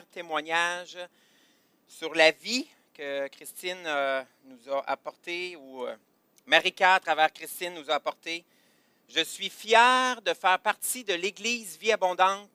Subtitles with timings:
[0.00, 0.98] Témoignage
[1.86, 5.94] sur la vie que Christine euh, nous a apporté, ou euh,
[6.46, 8.44] Marika, à travers Christine, nous a apporté.
[9.08, 12.48] Je suis fier de faire partie de l'Église Vie Abondante,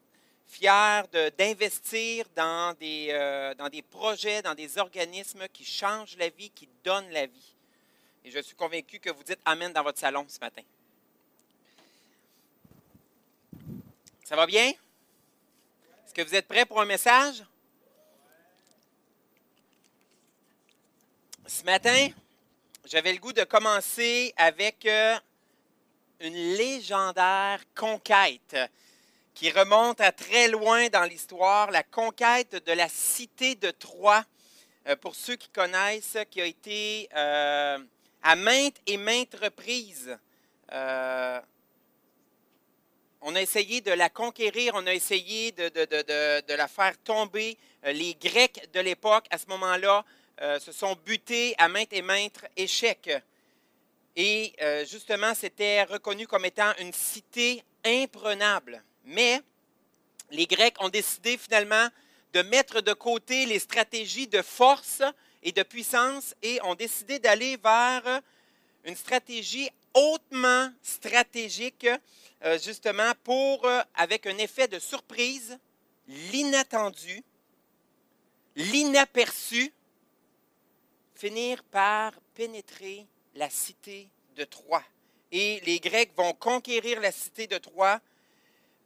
[0.48, 6.50] fier d'investir dans, des, euh, dans des projets, dans des organismes qui changent la vie,
[6.50, 7.54] qui donnent la vie.
[8.24, 10.64] Et je suis convaincu que vous dites Amen dans votre salon ce matin.
[14.24, 14.74] Ça va bien?
[16.18, 17.44] Que vous êtes prêts pour un message?
[21.46, 22.10] Ce matin,
[22.86, 25.16] j'avais le goût de commencer avec euh,
[26.20, 28.58] une légendaire conquête
[29.36, 34.26] qui remonte à très loin dans l'histoire, la conquête de la cité de Troie.
[34.88, 37.78] Euh, pour ceux qui connaissent, qui a été euh,
[38.24, 40.18] à maintes et maintes reprises
[43.22, 47.58] on a essayé de la conquérir, on a essayé de, la faire tomber.
[47.86, 50.06] Euh, Les Grecs de l'époque, à ce moment-là,
[50.42, 53.12] euh, se sont butés à maintes et maintes échecs.
[54.16, 58.84] Et euh, justement, c'était reconnu comme étant une cité imprenable.
[59.06, 59.42] Mais
[60.32, 61.88] les Grecs ont décidé finalement
[62.34, 65.02] de mettre de côté les stratégies de force
[65.42, 68.22] et de puissance et ont décidé d'aller vers
[68.84, 71.88] une stratégie hautement stratégique,
[72.44, 75.58] euh, justement pour, euh, avec un effet de surprise,
[76.08, 77.24] l'inattendu,
[78.56, 79.74] l'inaperçu,
[81.16, 84.84] finir par pénétrer la cité de Troie.
[85.32, 88.00] Et les Grecs vont conquérir la cité de Troie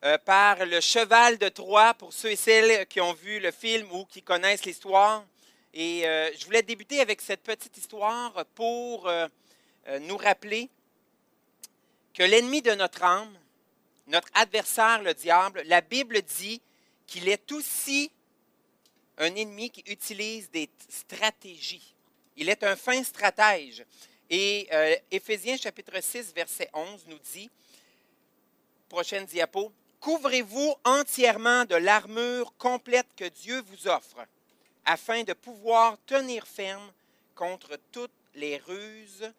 [0.03, 3.91] euh, par le cheval de Troie, pour ceux et celles qui ont vu le film
[3.91, 5.25] ou qui connaissent l'histoire.
[5.73, 9.09] Et je voulais débuter avec cette petite histoire pour
[10.01, 10.69] nous rappeler
[12.13, 13.33] que l'ennemi de notre âme,
[14.07, 16.61] notre adversaire, le diable, la Bible dit
[17.07, 18.11] qu'il est aussi
[19.17, 21.95] un ennemi qui utilise des stratégies.
[22.37, 23.85] Il est un fin stratège.
[24.29, 27.49] Et euh, Éphésiens chapitre 6, verset 11 nous dit,
[28.89, 29.71] prochaine diapo,
[30.01, 34.25] Couvrez-vous entièrement de l'armure complète que Dieu vous offre,
[34.83, 36.91] afin de pouvoir tenir ferme
[37.35, 39.31] contre toutes les ruses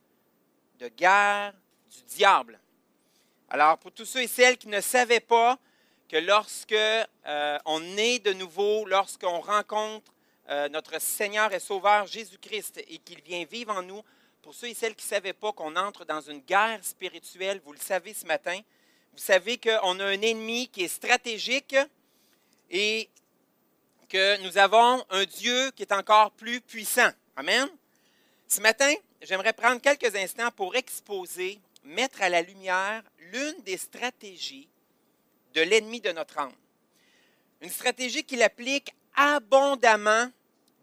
[0.79, 1.53] de guerre
[1.91, 2.61] du diable.
[3.55, 5.59] Alors, pour tous ceux et celles qui ne savaient pas
[6.09, 10.11] que lorsque euh, on est de nouveau, lorsqu'on rencontre
[10.49, 14.03] euh, notre Seigneur et Sauveur Jésus-Christ et qu'il vient vivre en nous,
[14.41, 17.75] pour ceux et celles qui ne savaient pas qu'on entre dans une guerre spirituelle, vous
[17.75, 18.59] le savez ce matin,
[19.13, 21.77] vous savez qu'on a un ennemi qui est stratégique
[22.71, 23.11] et
[24.09, 27.11] que nous avons un Dieu qui est encore plus puissant.
[27.37, 27.69] Amen?
[28.49, 34.69] Ce matin, j'aimerais prendre quelques instants pour exposer, mettre à la lumière l'une des stratégies
[35.55, 36.55] de l'ennemi de notre âme.
[37.61, 40.31] Une stratégie qu'il applique abondamment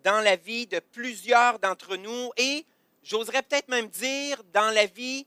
[0.03, 2.65] dans la vie de plusieurs d'entre nous et,
[3.03, 5.25] j'oserais peut-être même dire, dans la vie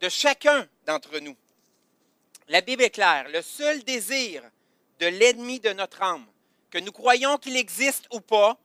[0.00, 1.36] de chacun d'entre nous.
[2.48, 4.42] La Bible est claire, le seul désir
[5.00, 6.26] de l'ennemi de notre âme,
[6.70, 8.58] que nous croyons qu'il existe ou pas,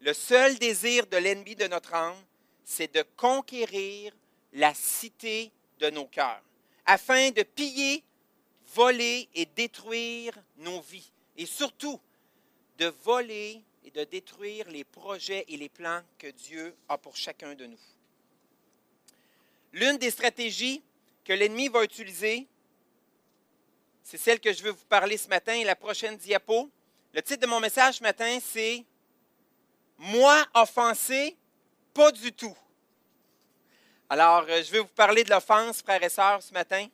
[0.00, 2.16] le seul désir de l'ennemi de notre âme,
[2.64, 4.12] c'est de conquérir
[4.52, 6.42] la cité de nos cœurs,
[6.86, 8.02] afin de piller,
[8.74, 11.10] voler et détruire nos vies.
[11.36, 12.00] Et surtout,
[12.78, 17.54] de voler et de détruire les projets et les plans que Dieu a pour chacun
[17.54, 17.78] de nous.
[19.72, 20.82] L'une des stratégies
[21.24, 22.46] que l'ennemi va utiliser,
[24.02, 26.68] c'est celle que je veux vous parler ce matin, la prochaine diapo.
[27.12, 28.84] Le titre de mon message ce matin, c'est
[29.98, 31.36] Moi offensé,
[31.94, 32.56] pas du tout.
[34.12, 36.84] Alors, euh, je vais vous parler de l'offense, frères et sœurs, ce matin.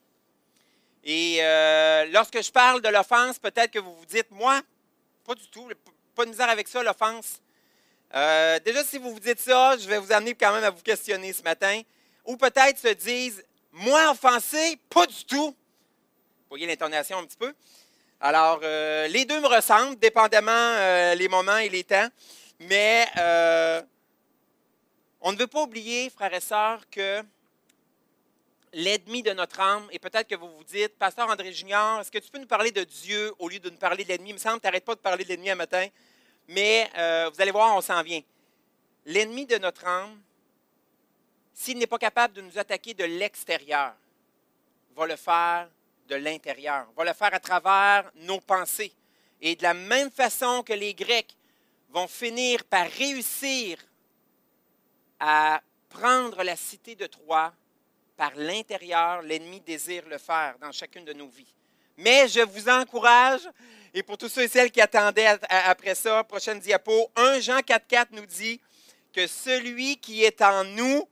[1.02, 4.60] Et euh, lorsque je parle de l'offense, peut-être que vous vous dites, moi,
[5.24, 5.66] pas du tout,
[6.14, 7.40] pas de misère avec ça, l'offense.
[8.14, 10.82] Euh, déjà, si vous vous dites ça, je vais vous amener quand même à vous
[10.82, 11.80] questionner ce matin.
[12.26, 13.42] Ou peut-être se disent,
[13.72, 15.52] moi offensé, pas du tout.
[15.52, 17.54] Vous voyez l'intonation un petit peu.
[18.20, 22.08] Alors, les deux me ressemblent, dépendamment les moments et les temps.
[22.60, 23.06] Mais
[25.20, 27.22] on ne veut pas oublier, frères et sœurs, que
[28.72, 29.88] l'ennemi de notre âme.
[29.90, 32.70] Et peut-être que vous vous dites, Pasteur André Junior, est-ce que tu peux nous parler
[32.70, 34.30] de Dieu au lieu de nous parler de l'ennemi?
[34.30, 35.86] Il me semble que tu n'arrêtes pas de parler de l'ennemi un matin.
[36.48, 38.20] Mais euh, vous allez voir, on s'en vient.
[39.06, 40.20] L'ennemi de notre âme,
[41.54, 43.94] s'il n'est pas capable de nous attaquer de l'extérieur,
[44.94, 45.68] va le faire
[46.08, 48.92] de l'intérieur, va le faire à travers nos pensées.
[49.40, 51.36] Et de la même façon que les Grecs
[51.90, 53.78] vont finir par réussir
[55.20, 57.52] à prendre la cité de Troie
[58.16, 61.54] par l'intérieur, l'ennemi désire le faire dans chacune de nos vies.
[61.98, 63.48] Mais je vous encourage,
[63.94, 68.06] et pour tous ceux et celles qui attendaient après ça, prochaine diapo, 1 Jean 4.4
[68.12, 68.60] nous dit
[69.12, 71.08] que celui qui est en nous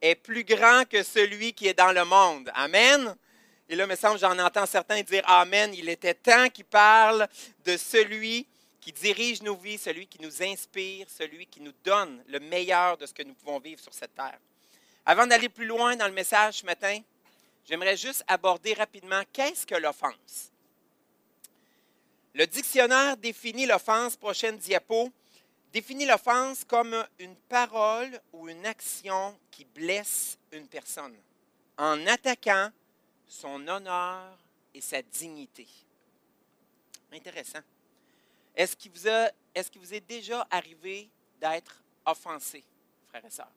[0.00, 2.50] est plus grand que celui qui est dans le monde.
[2.54, 3.14] Amen.
[3.68, 5.72] Et là, il me semble, j'en entends certains dire Amen.
[5.74, 7.28] Il était temps qu'il parle
[7.64, 8.46] de celui
[8.82, 13.06] qui dirige nos vies, celui qui nous inspire, celui qui nous donne le meilleur de
[13.06, 14.40] ce que nous pouvons vivre sur cette terre.
[15.06, 16.98] Avant d'aller plus loin dans le message ce matin,
[17.64, 20.50] j'aimerais juste aborder rapidement qu'est-ce que l'offense?
[22.34, 25.12] Le dictionnaire définit l'offense, prochaine diapo,
[25.72, 31.16] définit l'offense comme une parole ou une action qui blesse une personne
[31.78, 32.70] en attaquant
[33.28, 34.36] son honneur
[34.74, 35.68] et sa dignité.
[37.12, 37.60] Intéressant.
[38.54, 41.08] Est-ce qu'il vous, est déjà arrivé
[41.40, 42.64] d'être offensé,
[43.08, 43.52] frères et sœurs?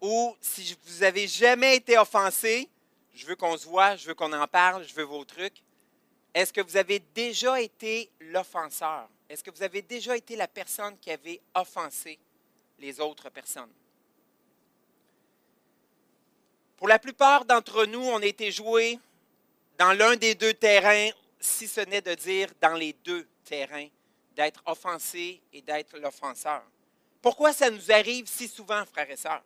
[0.00, 2.68] Ou si vous n'avez jamais été offensé,
[3.14, 5.62] je veux qu'on se voit, je veux qu'on en parle, je veux vos trucs.
[6.34, 9.08] Est-ce que vous avez déjà été l'offenseur?
[9.28, 12.18] Est-ce que vous avez déjà été la personne qui avait offensé
[12.78, 13.72] les autres personnes?
[16.76, 18.98] Pour la plupart d'entre nous, on a été joué
[19.78, 21.10] dans l'un des deux terrains,
[21.40, 23.86] si ce n'est de dire dans les deux terrain
[24.34, 26.62] d'être offensé et d'être l'offenseur.
[27.22, 29.44] Pourquoi ça nous arrive si souvent, frères et sœurs?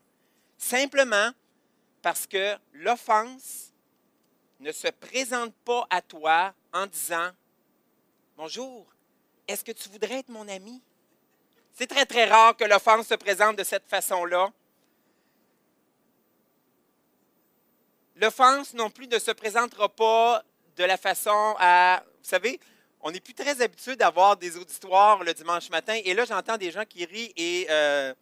[0.56, 1.30] Simplement
[2.02, 3.72] parce que l'offense
[4.60, 7.30] ne se présente pas à toi en disant
[8.36, 8.86] Bonjour,
[9.46, 10.82] est-ce que tu voudrais être mon ami?
[11.72, 14.52] C'est très, très rare que l'offense se présente de cette façon-là.
[18.16, 20.42] L'offense non plus ne se présentera pas
[20.76, 22.58] de la façon à, vous savez,
[23.08, 25.99] on n'est plus très habitué d'avoir des auditoires le dimanche matin.
[26.05, 28.12] Et là, j'entends des gens qui rient et euh,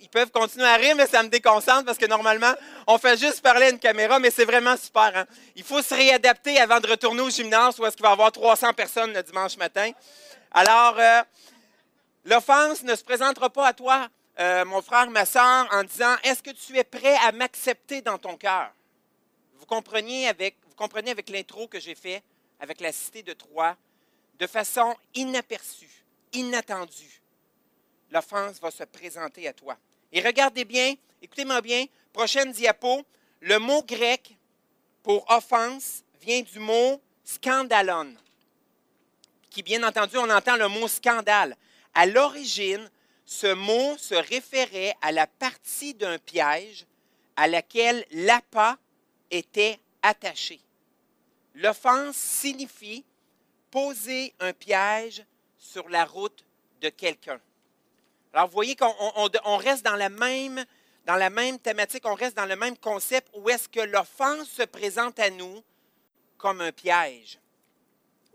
[0.00, 2.52] ils, peuvent, continuer à rire, mais ça me déconcentre parce que normalement,
[2.88, 5.12] on fait juste parler à une caméra, mais c'est vraiment super.
[5.14, 5.24] Hein.
[5.54, 8.32] Il faut se réadapter avant de retourner au gymnase où est-ce qu'il va y avoir
[8.32, 9.92] 300 personnes le dimanche matin.
[10.50, 11.22] Alors, euh,
[12.24, 14.08] l'offense ne se présentera pas à toi,
[14.40, 18.18] euh, mon frère, ma soeur, en disant Est-ce que tu es prêt à m'accepter dans
[18.18, 18.72] ton cœur?
[19.60, 22.20] Vous comprenez avec, vous avec l'intro que j'ai fait
[22.62, 23.76] avec la cité de Troie,
[24.42, 27.22] de façon inaperçue, inattendue,
[28.10, 29.78] l'offense va se présenter à toi.
[30.10, 33.06] Et regardez bien, écoutez-moi bien, prochaine diapo,
[33.40, 34.36] le mot grec
[35.04, 38.16] pour offense vient du mot scandalon,
[39.48, 41.56] qui bien entendu, on entend le mot scandale.
[41.94, 42.90] À l'origine,
[43.24, 46.84] ce mot se référait à la partie d'un piège
[47.36, 48.76] à laquelle l'appât
[49.30, 50.58] était attaché.
[51.54, 53.04] L'offense signifie
[53.72, 55.24] poser un piège
[55.58, 56.44] sur la route
[56.80, 57.40] de quelqu'un.
[58.32, 63.28] Alors, vous voyez qu'on reste dans la, même, thématique, on reste dans le même concept
[63.34, 65.64] où est-ce que l'offense se présente à nous
[66.38, 67.40] comme un piège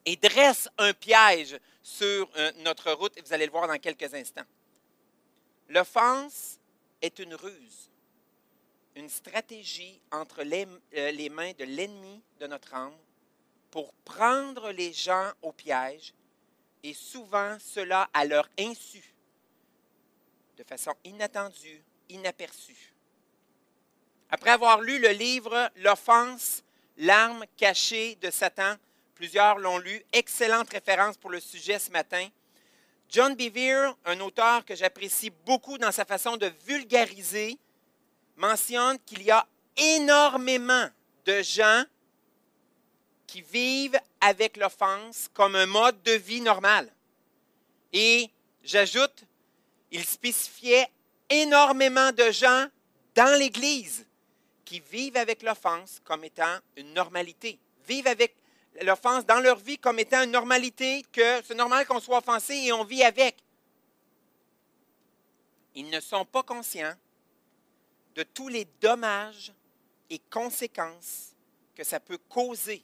[0.05, 4.13] et dresse un piège sur euh, notre route, et vous allez le voir dans quelques
[4.13, 4.45] instants.
[5.69, 6.59] L'offense
[7.01, 7.91] est une ruse,
[8.95, 12.95] une stratégie entre les, euh, les mains de l'ennemi de notre âme
[13.71, 16.13] pour prendre les gens au piège,
[16.83, 19.03] et souvent cela à leur insu,
[20.57, 22.93] de façon inattendue, inaperçue.
[24.29, 26.63] Après avoir lu le livre L'offense,
[26.97, 28.75] l'arme cachée de Satan,
[29.15, 32.27] plusieurs l'ont lu, excellente référence pour le sujet ce matin.
[33.09, 37.57] John Bevere, un auteur que j'apprécie beaucoup dans sa façon de vulgariser,
[38.35, 39.47] mentionne qu'il y a
[39.77, 40.87] énormément
[41.25, 41.83] de gens
[43.27, 46.91] qui vivent avec l'offense comme un mode de vie normal.
[47.93, 48.29] Et
[48.63, 49.23] j'ajoute,
[49.91, 50.89] il spécifiait
[51.29, 52.67] énormément de gens
[53.13, 54.05] dans l'Église
[54.63, 58.35] qui vivent avec l'offense comme étant une normalité, vivent avec
[58.81, 62.73] l'offense dans leur vie comme étant une normalité, que c'est normal qu'on soit offensé et
[62.73, 63.37] on vit avec.
[65.75, 66.95] Ils ne sont pas conscients
[68.15, 69.53] de tous les dommages
[70.09, 71.33] et conséquences
[71.75, 72.83] que ça peut causer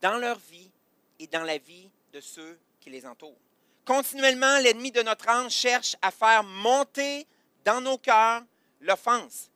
[0.00, 0.70] dans leur vie
[1.18, 3.38] et dans la vie de ceux qui les entourent.
[3.84, 7.26] Continuellement, l'ennemi de notre âme cherche à faire monter
[7.64, 8.42] dans nos cœurs
[8.80, 9.50] l'offense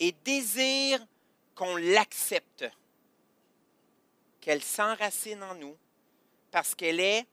[0.00, 1.04] et désire
[1.54, 2.64] qu'on l'accepte,
[4.40, 5.76] qu'elle s'enracine en nous,
[6.50, 7.26] parce qu'elle est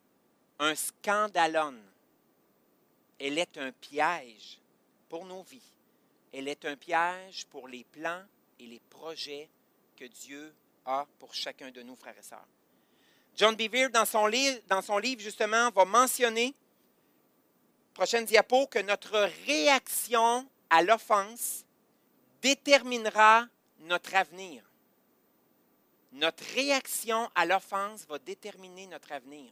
[0.60, 1.76] un scandalon.
[3.20, 4.60] Elle est un piège
[5.08, 5.74] pour nos vies.
[6.32, 8.24] Elle est un piège pour les plans
[8.60, 9.50] et les projets
[9.96, 10.54] que Dieu
[10.86, 12.48] a pour chacun de nous, frères et sœurs.
[13.36, 14.30] John Bevere, dans son,
[14.68, 16.54] dans son livre, justement, va mentionner,
[17.94, 21.64] prochaine diapo, que notre réaction à l'offense
[22.42, 23.48] déterminera
[23.80, 24.64] notre avenir.
[26.12, 29.52] Notre réaction à l'offense va déterminer notre avenir.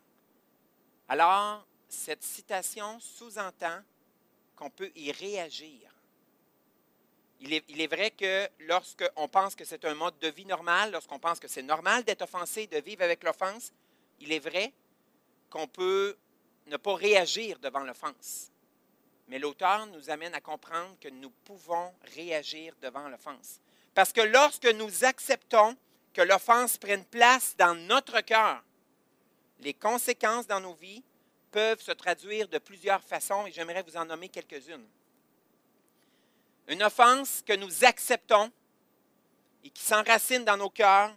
[1.07, 3.81] Alors, cette citation sous-entend
[4.55, 5.93] qu'on peut y réagir.
[7.39, 11.39] Il est, vrai que lorsqu'on pense que c'est un mode de vie normal, lorsqu'on pense
[11.39, 13.72] que c'est normal d'être offensé, de vivre avec l'offense,
[14.20, 14.74] il est vrai
[15.50, 16.17] qu'on peut
[16.65, 18.51] ne pas réagir devant l'offense.
[19.27, 23.60] Mais l'auteur nous amène à comprendre que nous pouvons réagir devant l'offense.
[23.94, 25.75] Parce que lorsque nous acceptons
[26.13, 28.63] que l'offense prenne place dans notre cœur,
[29.60, 31.03] les conséquences dans nos vies
[31.51, 34.88] peuvent se traduire de plusieurs façons et j'aimerais vous en nommer quelques-unes.
[36.67, 38.51] Une offense que nous acceptons
[39.63, 41.15] et qui s'enracine dans nos cœurs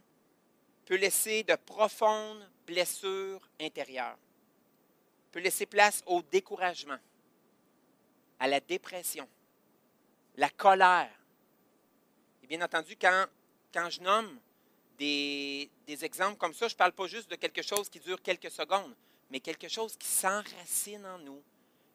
[0.86, 4.18] peut laisser de profondes blessures intérieures,
[5.32, 6.98] peut laisser place au découragement,
[8.38, 9.28] à la dépression,
[10.36, 11.10] la colère.
[12.42, 13.26] Et bien entendu, quand,
[13.72, 14.38] quand je nomme
[14.98, 18.22] des, des exemples comme ça, je ne parle pas juste de quelque chose qui dure
[18.22, 18.94] quelques secondes,
[19.30, 21.42] mais quelque chose qui s'enracine en nous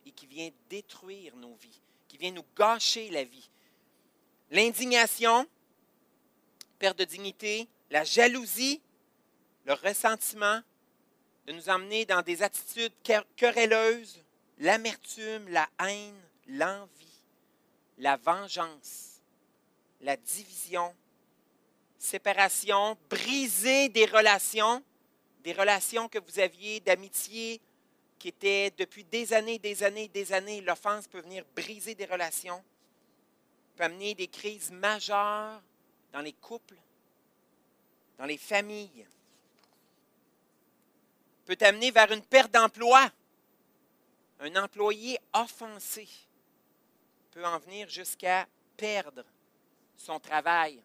[0.06, 3.50] et qui vient détruire nos vies, qui vient nous gâcher la vie.
[4.52, 5.48] L'indignation,
[6.80, 8.82] perte de dignité, la jalousie,
[9.66, 10.62] le ressentiment,
[11.48, 12.94] de nous emmener dans des attitudes
[13.36, 14.24] querelleuses,
[14.58, 17.22] l'amertume, la haine, l'envie,
[17.98, 19.22] la vengeance,
[20.02, 20.96] la division,
[21.98, 24.84] séparation, briser des relations,
[25.44, 27.62] des relations que vous aviez d'amitié
[28.26, 30.60] qui étaient depuis des années, des années, des années.
[30.62, 32.64] L'offense peut venir briser des relations,
[33.76, 35.62] peut amener des crises majeures
[36.12, 36.80] dans les couples,
[38.18, 39.06] dans les familles,
[41.46, 43.12] peut amener vers une perte d'emploi.
[44.40, 46.10] Un employé offensé
[47.30, 49.24] peut en venir jusqu'à perdre
[49.98, 50.82] son travail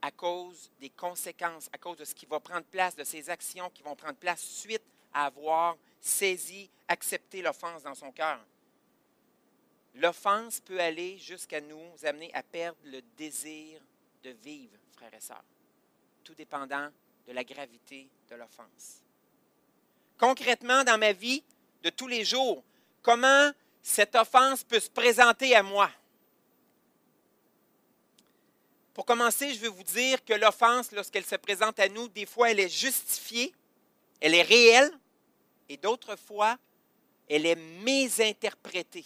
[0.00, 3.68] à cause des conséquences, à cause de ce qui va prendre place, de ses actions
[3.68, 8.40] qui vont prendre place suite à avoir saisi, accepté l'offense dans son cœur.
[9.94, 13.80] L'offense peut aller jusqu'à nous amener à perdre le désir
[14.22, 15.44] de vivre, frères et sœurs,
[16.24, 16.88] tout dépendant
[17.26, 19.02] de la gravité de l'offense.
[20.18, 21.42] Concrètement, dans ma vie
[21.82, 22.62] de tous les jours,
[23.02, 23.50] comment
[23.82, 25.90] cette offense peut se présenter à moi?
[28.94, 32.50] Pour commencer, je veux vous dire que l'offense, lorsqu'elle se présente à nous, des fois,
[32.50, 33.54] elle est justifiée,
[34.20, 34.90] elle est réelle,
[35.68, 36.56] et d'autres fois,
[37.28, 39.04] elle est mésinterprétée.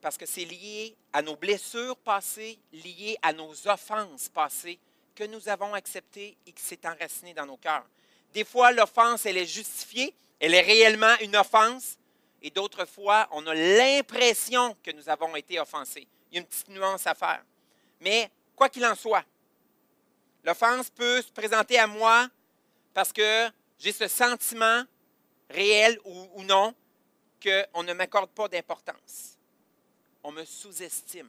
[0.00, 4.78] Parce que c'est lié à nos blessures passées, lié à nos offenses passées
[5.14, 7.86] que nous avons acceptées et qui s'est enraciné dans nos cœurs.
[8.32, 11.98] Des fois, l'offense, elle est justifiée, elle est réellement une offense,
[12.42, 16.06] et d'autres fois, on a l'impression que nous avons été offensés.
[16.30, 17.42] Il y a une petite nuance à faire.
[18.00, 19.24] Mais quoi qu'il en soit,
[20.44, 22.28] l'offense peut se présenter à moi
[22.94, 24.82] parce que j'ai ce sentiment
[25.50, 26.74] réel ou, non
[27.42, 29.36] qu'on ne m'accorde pas d'importance.
[30.22, 31.28] On me sous-estime.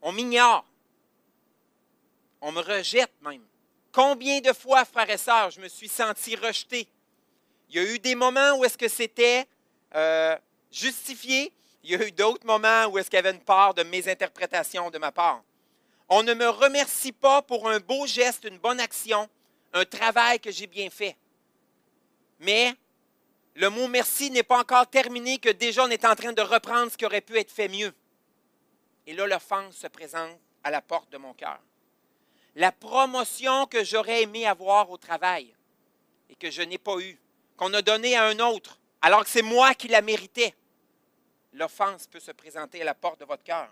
[0.00, 0.64] On m'ignore.
[2.40, 3.44] On me rejette même.
[3.90, 6.86] Combien de fois, frères et sœurs, je me suis senti rejeté?
[7.68, 9.46] Il y a eu des moments où est-ce que c'était
[9.94, 10.36] euh,
[10.70, 13.82] justifié, il y a eu d'autres moments où est-ce qu'il y avait une part de
[13.82, 15.42] mes interprétations de ma part.
[16.08, 19.28] On ne me remercie pas pour un beau geste, une bonne action,
[19.72, 21.16] un travail que j'ai bien fait.
[22.40, 22.74] Mais
[23.54, 26.90] le mot merci n'est pas encore terminé que déjà on est en train de reprendre
[26.92, 27.92] ce qui aurait pu être fait mieux.
[29.06, 31.58] Et là, l'offense se présente à la porte de mon cœur.
[32.54, 35.54] La promotion que j'aurais aimé avoir au travail
[36.28, 37.18] et que je n'ai pas eue,
[37.56, 40.54] qu'on a donnée à un autre, alors que c'est moi qui la méritais
[41.52, 43.68] l'offense peut se présenter à la porte de votre cœur.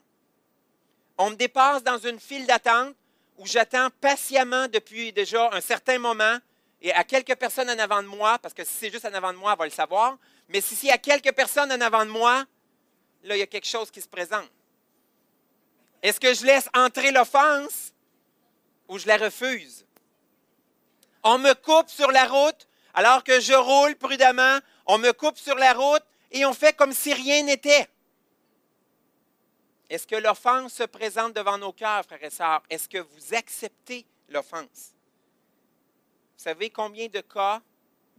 [1.19, 2.95] On me dépasse dans une file d'attente
[3.39, 6.39] où j'attends patiemment depuis déjà un certain moment
[6.83, 9.33] et à quelques personnes en avant de moi, parce que si c'est juste en avant
[9.33, 12.11] de moi, on va le savoir, mais si y a quelques personnes en avant de
[12.11, 12.45] moi,
[13.25, 14.51] là, il y a quelque chose qui se présente.
[16.03, 17.93] Est-ce que je laisse entrer l'offense
[18.89, 19.85] ou je la refuse?
[21.25, 24.59] On me coupe sur la route alors que je roule prudemment.
[24.87, 27.89] On me coupe sur la route et on fait comme si rien n'était.
[29.89, 32.63] Est-ce que l'offense se présente devant nos cœurs, frères et sœurs?
[32.69, 34.95] Est-ce que vous acceptez l'offense?
[36.37, 37.63] Vous savez combien de cas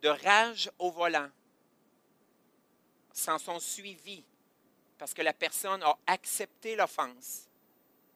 [0.02, 1.30] de rage au volant
[3.12, 4.24] s'en sont suivis
[4.98, 7.48] parce que la personne a accepté l'offense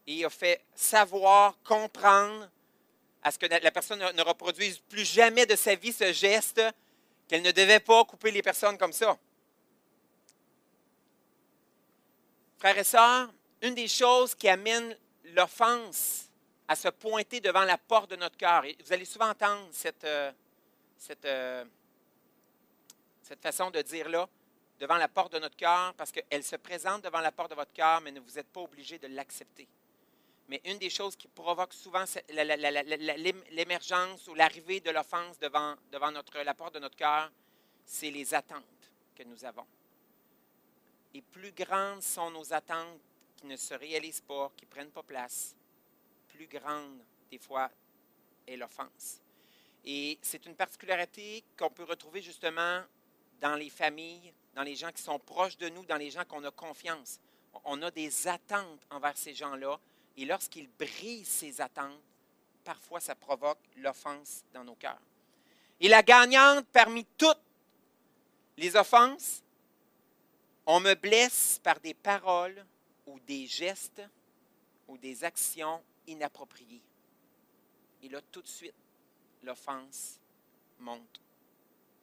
[0.07, 2.49] et a fait savoir, comprendre
[3.21, 6.61] à ce que la personne ne reproduise plus jamais de sa vie ce geste,
[7.27, 9.17] qu'elle ne devait pas couper les personnes comme ça.
[12.57, 13.31] Frères et sœurs,
[13.61, 16.29] une des choses qui amène l'offense
[16.67, 20.03] à se pointer devant la porte de notre cœur, et vous allez souvent entendre cette,
[20.03, 20.31] euh,
[20.97, 21.65] cette, euh,
[23.21, 24.27] cette façon de dire là,
[24.79, 27.73] devant la porte de notre cœur, parce qu'elle se présente devant la porte de votre
[27.73, 29.67] cœur, mais vous n'êtes pas obligé de l'accepter.
[30.47, 32.03] Mais une des choses qui provoque souvent
[33.49, 37.31] l'émergence ou l'arrivée de l'offense devant, devant notre, la porte de notre cœur,
[37.85, 38.63] c'est les attentes
[39.15, 39.65] que nous avons.
[41.13, 42.99] Et plus grandes sont nos attentes
[43.41, 45.55] qui ne se réalisent pas, qui ne prennent pas place,
[46.27, 47.69] plus grande, des fois,
[48.47, 49.19] est l'offense.
[49.83, 52.83] Et c'est une particularité qu'on peut retrouver justement
[53.39, 56.43] dans les familles, dans les gens qui sont proches de nous, dans les gens qu'on
[56.43, 57.19] a confiance.
[57.65, 59.79] On a des attentes envers ces gens-là.
[60.17, 61.99] Et lorsqu'ils brisent ces attentes,
[62.63, 65.01] parfois ça provoque l'offense dans nos cœurs.
[65.79, 67.41] Et la gagnante parmi toutes
[68.57, 69.41] les offenses,
[70.67, 72.63] on me blesse par des paroles
[73.05, 74.01] ou des gestes
[74.87, 76.81] ou des actions inappropriées.
[78.03, 78.73] Et là, tout de suite,
[79.43, 80.19] l'offense
[80.79, 81.21] monte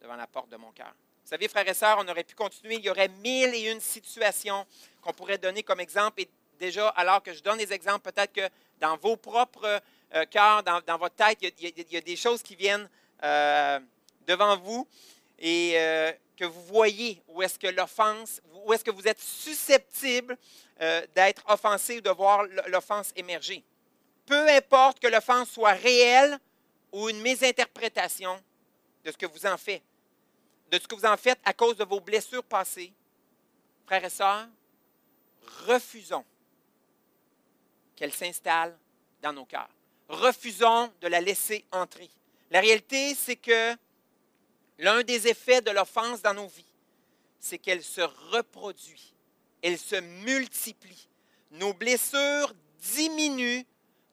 [0.01, 0.93] devant la porte de mon cœur.
[1.23, 2.75] Vous savez, frères et sœurs, on aurait pu continuer.
[2.75, 4.65] Il y aurait mille et une situations
[5.01, 6.21] qu'on pourrait donner comme exemple.
[6.21, 9.81] Et déjà, alors que je donne des exemples, peut-être que dans vos propres
[10.15, 12.89] euh, cœurs, dans, votre tête, il y, a, des choses qui viennent
[13.23, 13.79] euh,
[14.25, 14.87] devant vous
[15.37, 20.37] et euh, que vous voyez où est-ce que l'offense, où est-ce que vous êtes susceptible
[21.13, 23.63] d'être offensé ou de voir l'offense émerger.
[24.25, 26.39] Peu importe que l'offense soit réelle
[26.93, 28.41] ou une mésinterprétation
[29.03, 29.83] de ce que vous en faites
[30.69, 32.93] de ce que vous en faites à cause de vos blessures passées,
[33.85, 34.47] frères et sœurs,
[35.67, 36.25] refusons
[37.95, 38.77] qu'elle s'installe
[39.21, 39.69] dans nos cœurs.
[40.07, 42.09] Refusons de la laisser entrer.
[42.51, 43.75] La réalité, c'est que
[44.79, 46.65] l'un des effets de l'offense dans nos vies,
[47.39, 49.13] c'est qu'elle se reproduit,
[49.61, 51.07] elle se multiplie.
[51.51, 52.53] Nos blessures
[52.95, 53.63] diminuent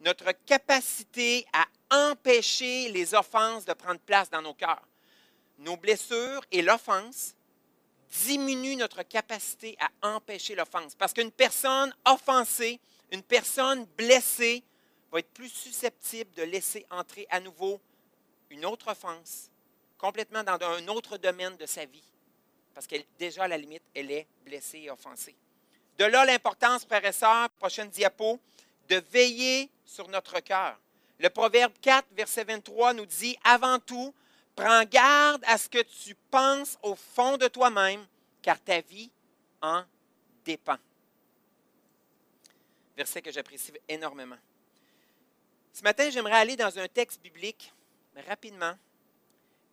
[0.00, 1.64] notre capacité à
[2.10, 4.86] empêcher les offenses de prendre place dans nos cœurs
[5.58, 7.34] nos blessures et l'offense
[8.24, 10.94] diminuent notre capacité à empêcher l'offense.
[10.94, 14.62] Parce qu'une personne offensée, une personne blessée,
[15.12, 17.80] va être plus susceptible de laisser entrer à nouveau
[18.50, 19.50] une autre offense,
[20.06, 22.04] complètement dans un autre domaine de sa vie.
[22.72, 25.34] Parce qu'elle, déjà, à la limite, elle est blessée et offensée.
[25.98, 28.38] De là l'importance, frères et sœurs, prochaine diapo,
[28.88, 30.78] de veiller sur notre cœur.
[31.18, 34.14] Le Proverbe 4, verset 23 nous dit, avant tout,
[34.54, 38.06] Prends garde à ce que tu penses au fond de toi-même,
[38.40, 39.10] car ta vie
[39.60, 39.82] en
[40.44, 40.78] dépend.
[42.96, 44.38] Verset que j'apprécie énormément.
[45.72, 47.72] Ce matin, j'aimerais aller dans un texte biblique,
[48.28, 48.74] rapidement,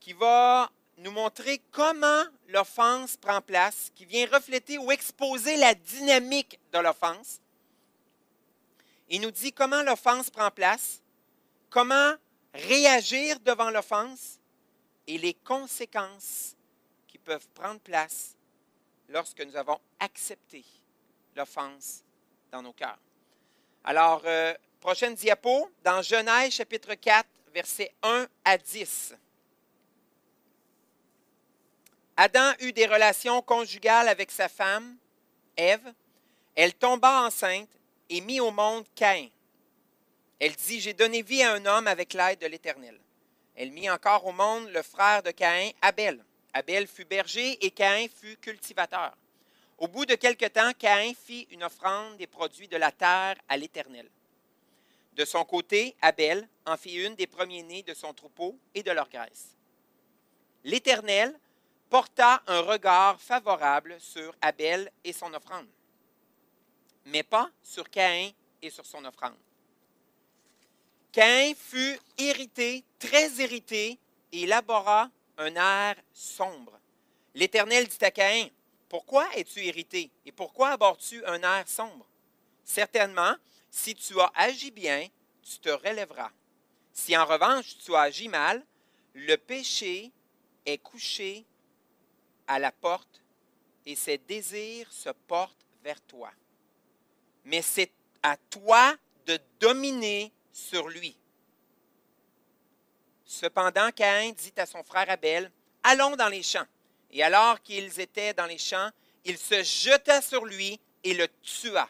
[0.03, 6.59] qui va nous montrer comment l'offense prend place, qui vient refléter ou exposer la dynamique
[6.73, 7.39] de l'offense.
[9.07, 11.01] Il nous dit comment l'offense prend place,
[11.69, 12.15] comment
[12.53, 14.39] réagir devant l'offense
[15.07, 16.57] et les conséquences
[17.07, 18.35] qui peuvent prendre place
[19.07, 20.65] lorsque nous avons accepté
[21.33, 22.03] l'offense
[22.51, 22.99] dans nos cœurs.
[23.85, 29.15] Alors, euh, prochaine diapo, dans Genèse chapitre 4, versets 1 à 10.
[32.15, 34.97] Adam eut des relations conjugales avec sa femme,
[35.57, 35.93] Ève.
[36.55, 37.69] Elle tomba enceinte
[38.09, 39.29] et mit au monde Caïn.
[40.39, 42.99] Elle dit, J'ai donné vie à un homme avec l'aide de l'Éternel.
[43.55, 46.23] Elle mit encore au monde le frère de Caïn, Abel.
[46.53, 49.17] Abel fut berger et Caïn fut cultivateur.
[49.79, 53.57] Au bout de quelque temps, Caïn fit une offrande des produits de la terre à
[53.57, 54.07] l'Éternel.
[55.13, 59.09] De son côté, Abel en fit une des premiers-nés de son troupeau et de leur
[59.09, 59.55] graisse.
[60.63, 61.35] L'Éternel
[61.93, 65.67] porta un regard favorable sur Abel et son offrande,
[67.05, 68.31] mais pas sur Caïn
[68.63, 69.37] et sur son offrande.
[71.11, 73.99] Caïn fut irrité, très irrité,
[74.31, 76.79] et élabora un air sombre.
[77.35, 78.49] L'Éternel dit à Caïn,
[78.89, 82.07] Pourquoi es-tu irrité et pourquoi abordes-tu un air sombre?
[82.63, 83.35] Certainement,
[83.69, 85.07] si tu as agi bien,
[85.43, 86.31] tu te relèveras.
[86.91, 88.65] Si en revanche tu as agi mal,
[89.13, 90.11] le péché
[90.65, 91.45] est couché
[92.47, 93.21] à la porte
[93.85, 96.31] et ses désirs se portent vers toi.
[97.45, 101.17] mais c'est à toi de dominer sur lui.
[103.25, 105.51] Cependant, Caïn dit à son frère Abel,
[105.83, 106.67] Allons dans les champs.
[107.11, 108.89] Et alors qu'ils étaient dans les champs,
[109.25, 111.89] il se jeta sur lui et le tua.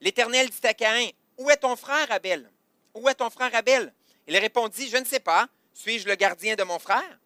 [0.00, 2.50] L'Éternel dit à Caïn, Où est ton frère Abel?
[2.94, 3.92] Où est ton frère Abel
[4.26, 5.48] Il répondit, Je ne sais pas.
[5.74, 7.18] Suis-je le gardien de mon frère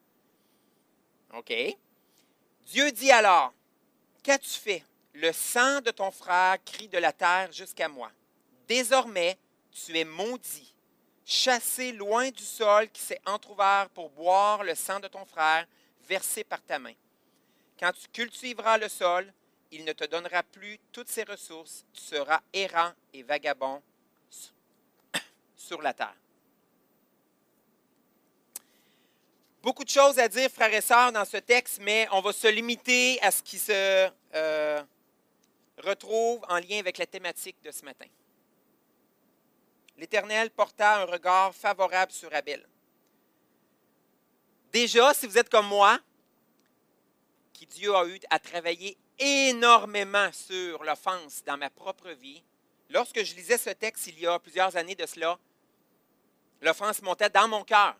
[1.35, 1.53] OK.
[2.67, 3.53] Dieu dit alors,
[4.23, 4.85] Qu'as-tu fait?
[5.15, 8.11] Le sang de ton frère crie de la terre jusqu'à moi.
[8.67, 9.39] Désormais,
[9.71, 10.75] tu es maudit,
[11.25, 15.67] chassé loin du sol qui s'est entr'ouvert pour boire le sang de ton frère
[16.09, 16.93] versé par ta main.
[17.79, 19.33] Quand tu cultiveras le sol,
[19.71, 23.81] il ne te donnera plus toutes ses ressources, tu seras errant et vagabond
[25.57, 26.17] sur la terre.
[29.67, 32.47] Beaucoup de choses à dire, frères et sœurs, dans ce texte, mais on va se
[32.47, 34.83] limiter à ce qui se euh,
[35.79, 38.07] retrouve en lien avec la thématique de ce matin.
[39.97, 42.65] L'Éternel porta un regard favorable sur Abel.
[44.71, 45.99] Déjà, si vous êtes comme moi,
[47.53, 52.41] qui Dieu a eu à travailler énormément sur l'offense dans ma propre vie,
[52.89, 55.37] lorsque je lisais ce texte il y a plusieurs années de cela,
[56.61, 57.97] l'offense montait dans mon cœur.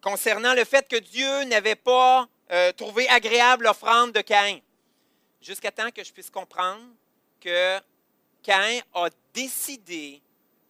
[0.00, 4.60] Concernant le fait que Dieu n'avait pas euh, trouvé agréable l'offrande de Caïn,
[5.40, 6.82] jusqu'à temps que je puisse comprendre
[7.40, 7.78] que
[8.42, 10.22] Caïn a décidé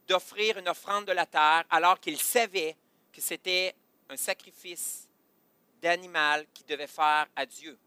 [0.07, 2.75] d'offrir une offrande de la terre alors qu'il savait
[3.12, 3.75] que c'était
[4.09, 5.07] un sacrifice
[5.83, 7.79] d'animal qu'il devait faire à Dieu.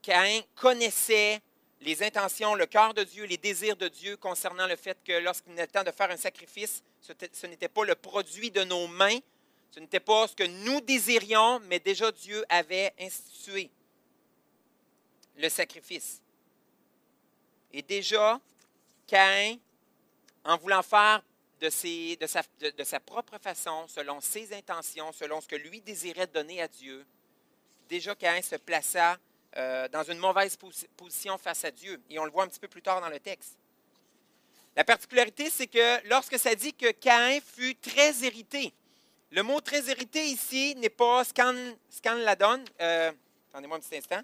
[0.00, 1.40] Caïn connaissait
[1.80, 5.52] les intentions, le cœur de Dieu, les désirs de Dieu concernant le fait que lorsqu'il
[5.54, 9.18] était temps de faire un sacrifice, ce n'était pas le produit de nos mains,
[9.72, 13.70] ce n'était pas ce que nous désirions, mais déjà Dieu avait institué
[15.38, 16.20] le sacrifice.
[17.72, 18.38] Et déjà,
[19.06, 19.56] Caïn,
[20.44, 21.24] en voulant faire
[21.58, 27.06] de, sa, propre façon, selon ses intentions, selon ce que lui désirait donner à Dieu,
[27.88, 29.16] déjà Caïn se plaça
[29.56, 30.58] euh, dans une mauvaise
[30.98, 31.98] position face à Dieu.
[32.10, 33.56] Et on le voit un petit peu plus tard dans le texte.
[34.76, 38.74] La particularité, c'est que lorsque ça dit que Caïn fut très irrité,
[39.32, 41.54] le mot très irrité ici n'est pas scan,
[41.88, 42.62] scanladon.
[42.80, 43.10] Euh,
[43.48, 44.20] attendez-moi un petit instant.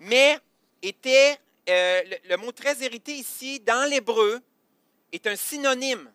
[0.00, 0.38] Mais
[0.82, 4.40] était euh, le, mot très irrité ici, dans l'hébreu,
[5.12, 6.10] est un synonyme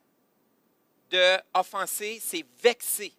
[1.12, 3.14] de offenser, c'est vexé.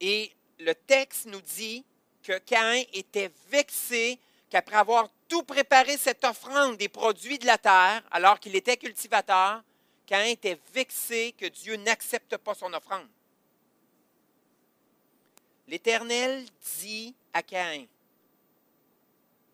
[0.00, 1.84] Et le texte nous dit
[2.22, 8.02] que Caïn était vexé qu'après avoir tout préparé cette offrande des produits de la terre,
[8.10, 9.62] alors qu'il était cultivateur,
[10.12, 13.08] Caïn était vexé que Dieu n'accepte pas son offrande.
[15.66, 16.46] L'Éternel
[16.80, 17.86] dit à Caïn,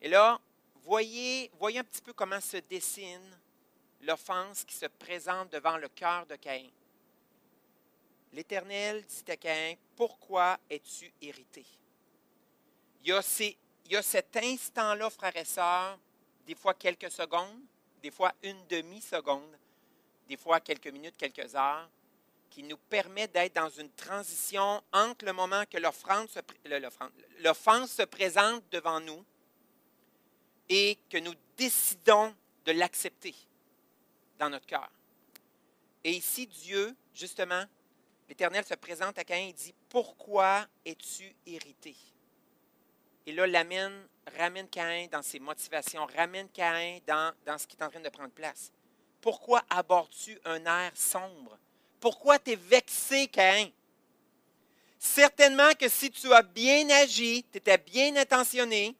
[0.01, 0.37] et là,
[0.83, 3.39] voyez, voyez un petit peu comment se dessine
[4.01, 6.69] l'offense qui se présente devant le cœur de Caïn.
[8.33, 11.65] L'Éternel dit à Caïn, pourquoi es-tu irrité?
[13.01, 15.97] Il y, a il y a cet instant-là, frères et sœurs,
[16.45, 17.61] des fois quelques secondes,
[18.01, 19.57] des fois une demi-seconde,
[20.29, 21.89] des fois quelques minutes, quelques heures,
[22.49, 26.29] qui nous permet d'être dans une transition entre le moment que l'offrande
[27.39, 29.23] l'offense se présente devant nous
[30.69, 32.33] et que nous décidons
[32.65, 33.35] de l'accepter
[34.37, 34.89] dans notre cœur.
[36.03, 37.63] Et ici, Dieu, justement,
[38.27, 41.95] l'Éternel se présente à Caïn et dit, Pourquoi es-tu irrité?
[43.25, 47.89] Et là, l'amène, ramène Caïn dans ses motivations, ramène Caïn dans ce qui est en
[47.89, 48.71] train de prendre place.
[49.21, 51.57] Pourquoi abordes-tu un air sombre?
[51.99, 53.69] Pourquoi tu es vexé, Caïn?
[54.97, 58.95] Certainement que si tu as bien agi, tu étais bien intentionné,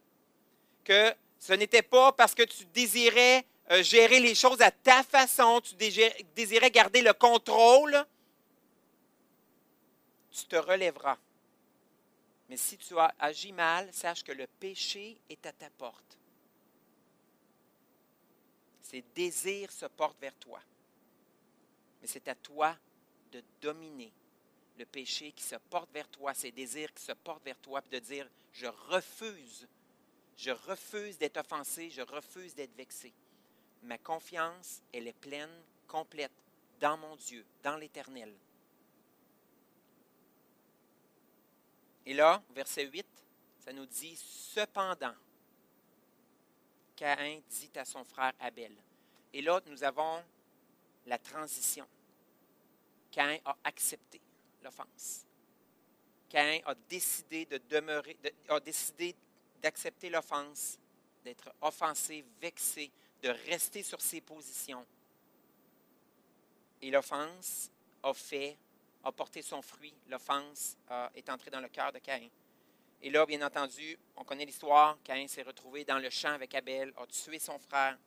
[0.83, 5.61] que ce n'était pas parce que tu désirais euh, gérer les choses à ta façon,
[5.61, 5.75] tu
[6.35, 8.05] désirais garder le contrôle,
[10.31, 11.17] tu te relèveras.
[12.49, 16.18] Mais si tu as agi mal, sache que le péché est à ta porte.
[18.89, 20.59] Ses désirs se portent vers toi.
[22.01, 22.75] Mais c'est à toi
[23.31, 24.11] de dominer
[24.77, 27.91] le péché qui se porte vers toi, ses désirs qui se portent vers toi, puis
[27.91, 29.67] de dire, je refuse
[30.39, 33.11] je refuse d'être offensé, je refuse d'être vexé.
[33.83, 35.51] Ma confiance, elle est pleine,
[35.85, 36.31] complète,
[36.79, 38.33] dans mon Dieu, dans l'Éternel.
[42.05, 43.05] Et là, verset 8,
[43.59, 45.13] ça nous dit, cependant,
[46.99, 48.75] Caïn dit à son frère Abel.
[49.31, 50.21] Et là, nous avons
[51.05, 51.87] la transition.
[53.09, 54.19] Caïn a accepté
[54.61, 55.25] l'offense.
[56.27, 58.17] Caïn a décidé de demeurer,
[58.49, 59.15] a décidé
[59.61, 60.77] d'accepter l'offense,
[61.23, 62.91] d'être offensé, vexé,
[63.23, 64.85] de rester sur ses positions.
[66.81, 67.71] Et l'offense
[68.03, 68.57] a fait,
[69.05, 69.95] a porté son fruit.
[70.09, 70.75] L'offense
[71.15, 72.29] est entrée dans le cœur de Caïn.
[73.01, 74.97] Et là, bien entendu, on connaît l'histoire.
[75.03, 77.97] Caïn s'est retrouvé dans le champ avec Abel, a tué son frère.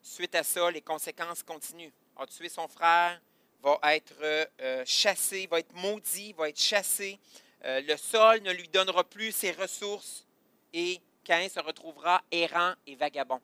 [0.00, 1.90] Suite à ça, les conséquences continuent.
[2.16, 3.20] A tué son frère,
[3.62, 7.18] va être euh, chassé, va être maudit, va être chassé.
[7.64, 10.24] Euh, le sol ne lui donnera plus ses ressources
[10.72, 13.40] et Caïn se retrouvera errant et vagabond.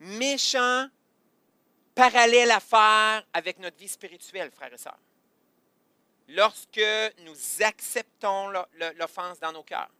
[0.00, 0.88] Méchant
[1.94, 4.98] parallèle à faire avec notre vie spirituelle, frères et sœurs
[6.28, 6.80] lorsque
[7.20, 8.48] nous acceptons
[8.96, 9.90] l'offense dans nos cœurs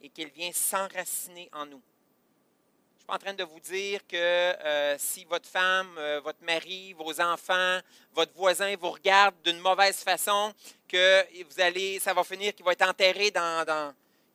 [0.00, 1.80] et qu'elle vient s'enraciner en nous.
[1.80, 6.20] Je ne suis pas en train de vous dire que euh, si votre femme, euh,
[6.20, 7.78] votre mari, vos enfants,
[8.14, 10.54] votre voisin vous regardent d'une mauvaise façon,
[10.88, 13.64] que vous allez, ça va finir qu'il va être enterré dans,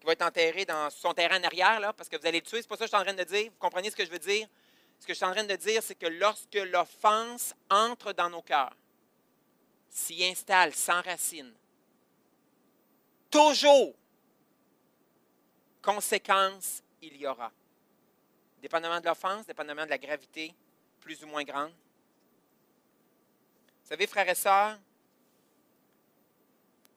[0.05, 2.61] va être enterré dans son terrain en arrière, là, parce que vous allez le tuer.
[2.61, 3.45] C'est pas ça que je suis en train de dire.
[3.45, 4.47] Vous comprenez ce que je veux dire?
[4.99, 8.41] Ce que je suis en train de dire, c'est que lorsque l'offense entre dans nos
[8.41, 8.75] cœurs,
[9.89, 11.53] s'y installe sans racine,
[13.29, 13.93] toujours,
[15.81, 17.51] conséquence il y aura.
[18.61, 20.53] Dépendamment de l'offense, dépendamment de la gravité,
[20.99, 21.71] plus ou moins grande.
[23.83, 24.77] Vous savez, frères et sœurs,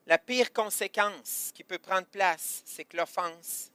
[0.07, 3.71] la pire conséquence qui peut prendre place, c'est que l'offense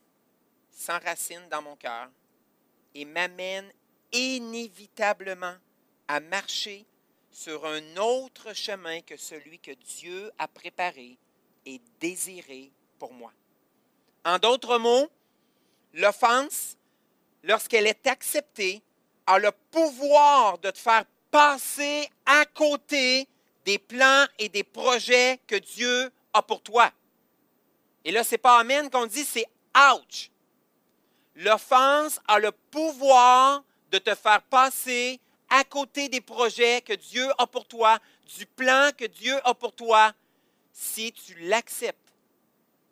[0.70, 2.10] s'enracine dans mon cœur
[2.94, 3.72] et m'amène
[4.12, 5.56] inévitablement
[6.08, 6.86] à marcher
[7.38, 11.20] sur un autre chemin que celui que Dieu a préparé
[11.68, 13.32] et désiré pour moi.
[14.26, 15.08] En d'autres mots,
[15.94, 16.78] l'offense,
[17.44, 18.82] lorsqu'elle est acceptée,
[19.28, 23.28] a le pouvoir de te faire passer à côté
[23.66, 26.92] des plans et des projets que Dieu a pour toi.
[28.04, 30.32] Et là, ce n'est pas Amen qu'on dit, c'est ouch.
[31.36, 37.48] L'offense a le pouvoir de te faire passer à côté des projets que Dieu a
[37.48, 38.00] pour toi,
[38.38, 40.14] du plan que Dieu a pour toi,
[40.72, 41.98] si tu l'acceptes.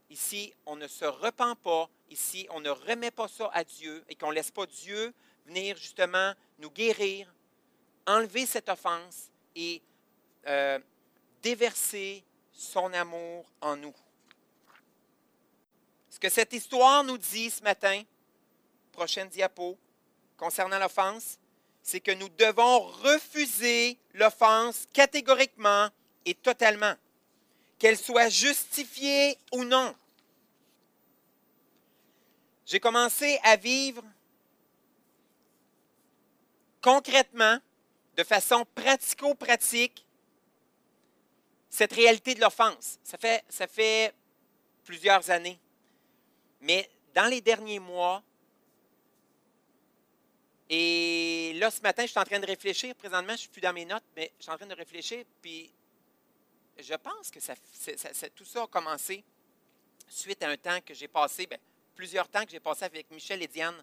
[0.09, 1.89] Ici, on ne se repent pas.
[2.09, 5.13] Ici, on ne remet pas ça à Dieu et qu'on ne laisse pas Dieu
[5.45, 7.31] venir justement nous guérir,
[8.07, 9.81] enlever cette offense et
[10.47, 10.79] euh,
[11.41, 13.93] déverser son amour en nous.
[16.09, 18.01] Ce que cette histoire nous dit ce matin,
[18.91, 19.77] prochaine diapo,
[20.37, 21.37] concernant l'offense,
[21.86, 25.89] c'est que nous devons refuser l'offense catégoriquement
[26.26, 26.95] et totalement,
[27.78, 29.95] qu'elle soit justifiée ou non.
[32.65, 34.04] J'ai commencé à vivre
[36.82, 37.60] concrètement,
[38.17, 40.08] de façon pratico-pratique,
[41.69, 42.98] cette réalité de l'offense.
[43.04, 44.13] Ça fait,
[44.84, 45.60] plusieurs années.
[46.62, 48.24] Mais dans les derniers mois,
[50.69, 52.95] et là, ce matin, je suis en train de réfléchir.
[52.95, 55.23] Présentement, je ne suis plus dans mes notes, mais je suis en train de réfléchir.
[55.41, 55.71] Puis,
[56.80, 57.39] je pense que
[58.30, 59.23] tout ça a commencé
[60.08, 61.60] suite à un temps que j'ai passé, bien,
[61.95, 63.75] plusieurs temps que j'ai passé avec Michel et Diane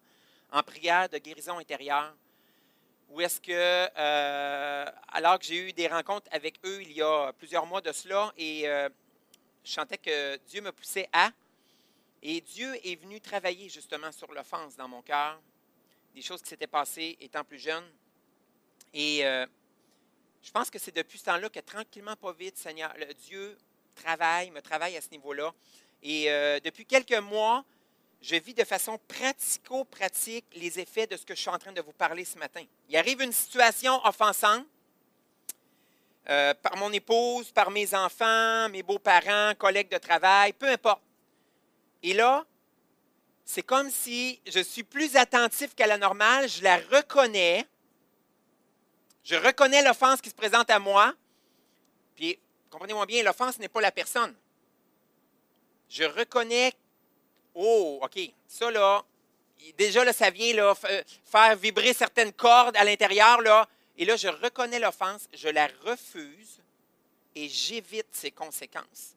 [0.51, 2.15] en prière de guérison intérieure.
[3.11, 7.33] Où est-ce que, euh, alors que j'ai eu des rencontres avec eux il y a
[7.35, 8.89] plusieurs mois de cela, et euh,
[9.65, 11.31] je sentais que Dieu me poussait à,
[12.23, 15.39] et Dieu est venu travailler justement sur l'offense dans mon cœur
[16.15, 17.85] des choses qui s'étaient passées étant plus jeune.
[18.93, 19.47] Et euh,
[20.43, 22.93] je pense que c'est depuis ce temps-là que tranquillement, pas vite, Seigneur,
[23.27, 23.57] Dieu
[23.95, 25.53] travaille, me travaille à ce niveau-là.
[26.03, 27.65] Et euh, depuis quelques mois,
[28.21, 31.81] je vis de façon pratico-pratique les effets de ce que je suis en train de
[31.81, 32.65] vous parler ce matin.
[32.89, 34.67] Il arrive une situation offensante
[36.29, 41.03] euh, par mon épouse, par mes enfants, mes beaux-parents, collègues de travail, peu importe.
[42.03, 42.45] Et là,
[43.45, 47.67] c'est comme si je suis plus attentif qu'à la normale, je la reconnais,
[49.25, 51.15] je reconnais l'offense qui se présente à moi,
[52.15, 52.39] puis
[52.71, 54.35] comprenez-moi bien, l'offense n'est pas la personne.
[55.89, 56.73] Je reconnais,
[57.55, 59.05] oh, OK, ça là,
[59.77, 64.17] déjà là, ça vient là, euh, faire vibrer certaines cordes à l'intérieur, là, et là,
[64.17, 66.61] je reconnais l'offense, je la refuse
[67.35, 69.15] et j'évite ses conséquences.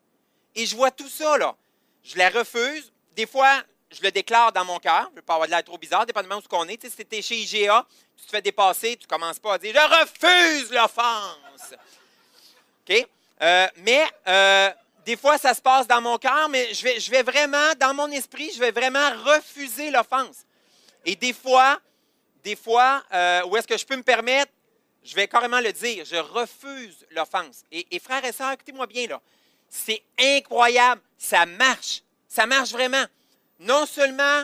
[0.53, 1.55] Et je vois tout ça, là.
[2.03, 2.91] Je la refuse.
[3.15, 5.06] Des fois, je le déclare dans mon cœur.
[5.06, 6.82] Je ne veux pas avoir de l'air trop bizarre, dépendamment où ce qu'on est.
[6.86, 7.86] si tu es chez IGA,
[8.17, 11.74] tu te fais dépasser, tu ne commences pas à dire Je refuse l'offense.
[12.88, 13.08] OK?
[13.41, 14.69] Euh, mais euh,
[15.06, 17.93] des fois, ça se passe dans mon cœur, mais je vais, je vais vraiment, dans
[17.93, 20.45] mon esprit, je vais vraiment refuser l'offense.
[21.06, 21.80] Et des fois,
[22.43, 24.52] des fois, euh, où est-ce que je peux me permettre,
[25.04, 27.63] je vais carrément le dire, je refuse l'offense.
[27.71, 29.21] Et, et frères et sœurs, écoutez-moi bien, là.
[29.69, 31.02] C'est incroyable.
[31.17, 32.02] Ça marche.
[32.28, 33.06] Ça marche vraiment
[33.59, 34.43] non seulement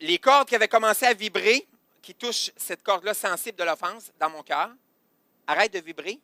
[0.00, 1.66] les cordes qui avaient commencé à vibrer,
[2.02, 4.70] qui touchent cette corde-là sensible de l'offense dans mon cœur,
[5.46, 6.20] arrêtent de vibrer.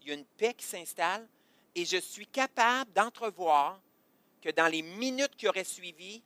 [0.00, 1.26] Il y a une paix qui s'installe
[1.74, 3.80] et je suis capable d'entrevoir
[4.42, 6.22] que dans les minutes qui auraient suivi,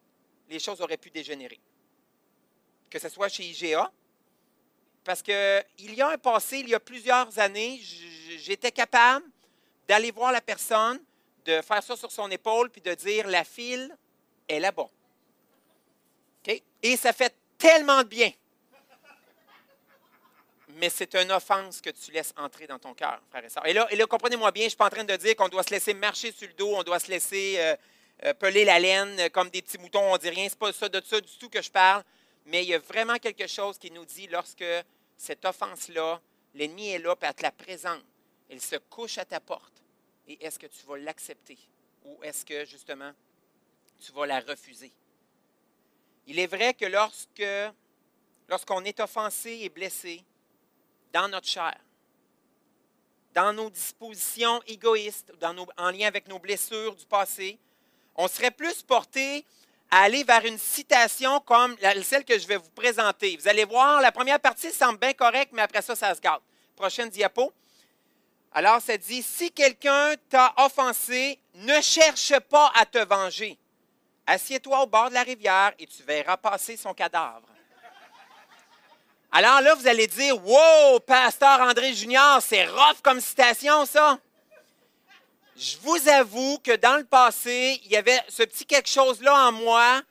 [0.48, 1.60] les choses auraient pu dégénérer.
[2.90, 3.90] Que ce soit chez IGA,
[5.02, 5.64] parce qu'il
[5.94, 7.80] y a un passé, il y a plusieurs années,
[8.38, 9.24] j'étais capable
[9.88, 11.02] d'aller voir la personne,
[11.44, 13.96] de faire ça sur son épaule, puis de dire la file
[14.48, 14.88] est là-bas.
[16.82, 18.32] Et ça fait tellement de bien.
[20.76, 23.64] Mais c'est une offense que tu laisses entrer dans ton cœur, frère et soeur.
[23.66, 25.70] Et là, comprenez-moi bien, je ne suis pas en train de dire qu'on doit se
[25.70, 27.76] laisser marcher sur le dos, on doit se laisser euh,
[28.24, 30.48] euh, peler la laine euh, comme des petits moutons, on dit rien.
[30.48, 32.02] Ce n'est pas ça, de ça du tout que je parle.
[32.46, 34.64] Mais il y a vraiment quelque chose qui nous dit lorsque
[35.16, 36.20] cette offense-là,
[36.54, 38.02] l'ennemi est là, puis elle te la présente.
[38.50, 39.82] Elle se couche à ta porte.
[40.26, 41.58] Et est-ce que tu vas l'accepter?
[42.04, 43.12] Ou est-ce que, justement,
[44.02, 44.92] tu vas la refuser?
[46.26, 47.44] Il est vrai que lorsque,
[48.48, 50.24] lorsqu'on est offensé et blessé
[51.12, 51.78] dans notre chair,
[53.32, 57.58] dans nos dispositions égoïstes, dans en lien avec nos blessures du passé,
[58.16, 59.44] on serait plus porté
[59.90, 63.36] à aller vers une citation comme celle que je vais vous présenter.
[63.36, 66.42] Vous allez voir, la première partie semble bien correcte, mais après ça, ça se garde.
[66.76, 67.52] Prochaine diapo.
[68.52, 73.58] Alors, ça dit, si quelqu'un t'a offensé, ne cherche pas à te venger.
[74.26, 77.46] Assieds-toi au bord de la rivière et tu verras passer son cadavre.
[79.32, 84.18] Alors là, vous allez dire, wow, pasteur André Junior, c'est rough comme citation, ça.
[85.56, 89.52] Je vous avoue que dans le passé, il y avait ce petit quelque chose-là en
[89.52, 90.02] moi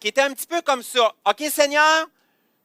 [0.00, 1.12] qui était un petit peu comme ça.
[1.26, 2.06] OK, Seigneur,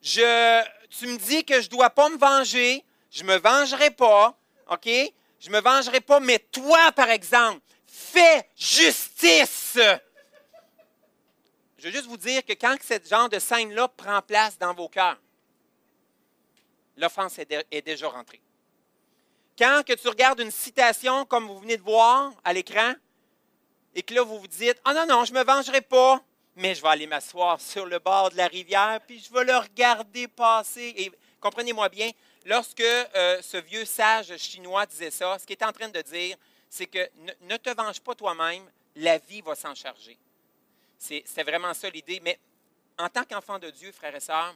[0.01, 3.91] je, tu me dis que je ne dois pas me venger, je ne me vengerai
[3.91, 4.37] pas,
[4.69, 4.87] OK?
[5.39, 9.77] Je ne me vengerai pas, mais toi, par exemple, fais justice.
[11.77, 14.89] Je veux juste vous dire que quand ce genre de scène-là prend place dans vos
[14.89, 15.19] cœurs,
[16.97, 18.41] l'offense est, déjà rentrée.
[19.57, 22.93] Quand que tu regardes une citation comme vous venez de voir à l'écran,
[23.93, 26.21] et que là, vous vous dites, ah oh non, non, je ne me vengerai pas,
[26.55, 29.57] mais je vais aller m'asseoir sur le bord de la rivière, puis je vais le
[29.57, 30.93] regarder passer.
[30.97, 32.09] Et comprenez-moi bien,
[32.45, 36.37] lorsque euh, ce vieux sage chinois disait ça, ce qu'il est en train de dire,
[36.69, 37.07] c'est que
[37.41, 38.63] ne te venge pas toi-même,
[38.95, 40.17] la vie va s'en charger.
[40.97, 42.19] C'est vraiment ça l'idée.
[42.23, 42.39] Mais
[42.97, 44.55] en tant qu'enfant de Dieu, frères et sœurs,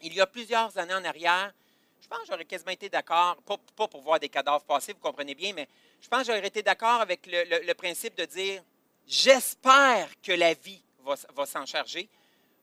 [0.00, 1.52] il y a plusieurs années en arrière,
[2.00, 5.34] je pense que j'aurais quasiment été d'accord, pas, pour voir des cadavres passer, vous comprenez
[5.34, 5.68] bien, mais
[6.00, 8.62] je pense que j'aurais été d'accord avec le, principe de dire,
[9.06, 12.08] j'espère que la vie va, va s'en charger.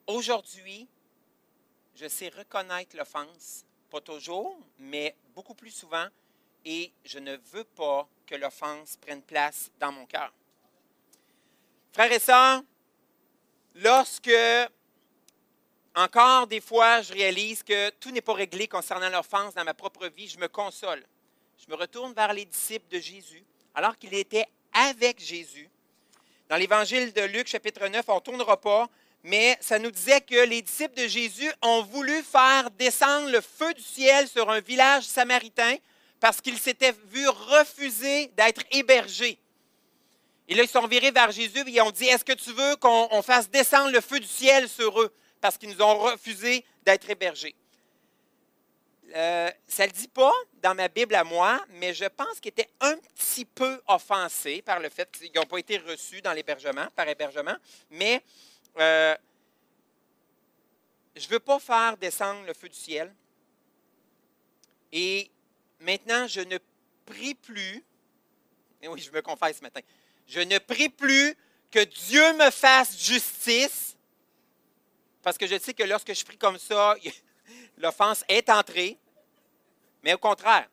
[0.05, 0.87] Aujourd'hui,
[1.95, 6.07] je sais reconnaître l'offense, pas toujours, mais beaucoup plus souvent,
[6.65, 10.33] et je ne veux pas que l'offense prenne place dans mon cœur.
[11.93, 12.61] Frères et sœurs,
[13.75, 14.31] lorsque,
[15.95, 20.07] encore des fois, je réalise que tout n'est pas réglé concernant l'offense dans ma propre
[20.07, 21.03] vie, je me console.
[21.57, 23.43] Je me retourne vers les disciples de Jésus,
[23.75, 25.69] alors qu'il était avec Jésus.
[26.47, 28.89] Dans l'évangile de Luc, chapitre 9, on ne tournera pas,
[29.23, 33.73] mais ça nous disait que les disciples de Jésus ont voulu faire descendre le feu
[33.73, 35.75] du ciel sur un village samaritain
[36.19, 39.37] parce qu'ils s'étaient vus refuser d'être hébergés.
[40.49, 42.75] Et là, ils sont virés vers Jésus et ils ont dit, est-ce que tu veux
[42.77, 45.13] qu'on fasse descendre le feu du ciel sur eux?
[45.39, 47.55] Parce qu'ils nous ont refusé d'être hébergés.
[49.15, 52.49] Euh, ça ne le dit pas dans ma Bible à moi, mais je pense qu'ils
[52.49, 56.87] étaient un petit peu offensés par le fait qu'ils n'ont pas été reçus dans l'hébergement,
[56.95, 57.55] par hébergement.
[57.91, 58.23] Mais
[58.79, 59.15] euh,
[61.15, 63.13] je ne veux pas faire descendre le feu du ciel.
[64.91, 65.29] Et
[65.79, 66.57] maintenant, je ne
[67.05, 67.83] prie plus.
[68.83, 69.81] Oui, je me confesse ce matin.
[70.29, 71.35] Je ne prie plus
[71.71, 73.97] que Dieu me fasse justice,
[75.23, 76.95] parce que je sais que lorsque je prie comme ça,
[77.77, 78.99] l'offense est entrée.
[80.03, 80.69] Mais au contraire,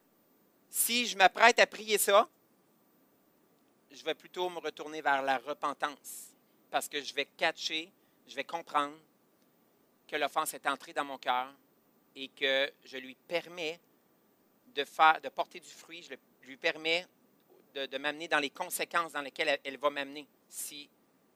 [0.68, 2.28] si je m'apprête à prier ça,
[3.90, 6.34] je vais plutôt me retourner vers la repentance,
[6.70, 7.90] parce que je vais catcher,
[8.28, 8.94] je vais comprendre
[10.06, 11.50] que l'offense est entrée dans mon cœur
[12.14, 13.80] et que je lui permets
[14.74, 17.06] de, faire, de porter du fruit, je lui permets
[17.84, 20.88] de, m'amener dans les conséquences dans lesquelles elle, va m'amener si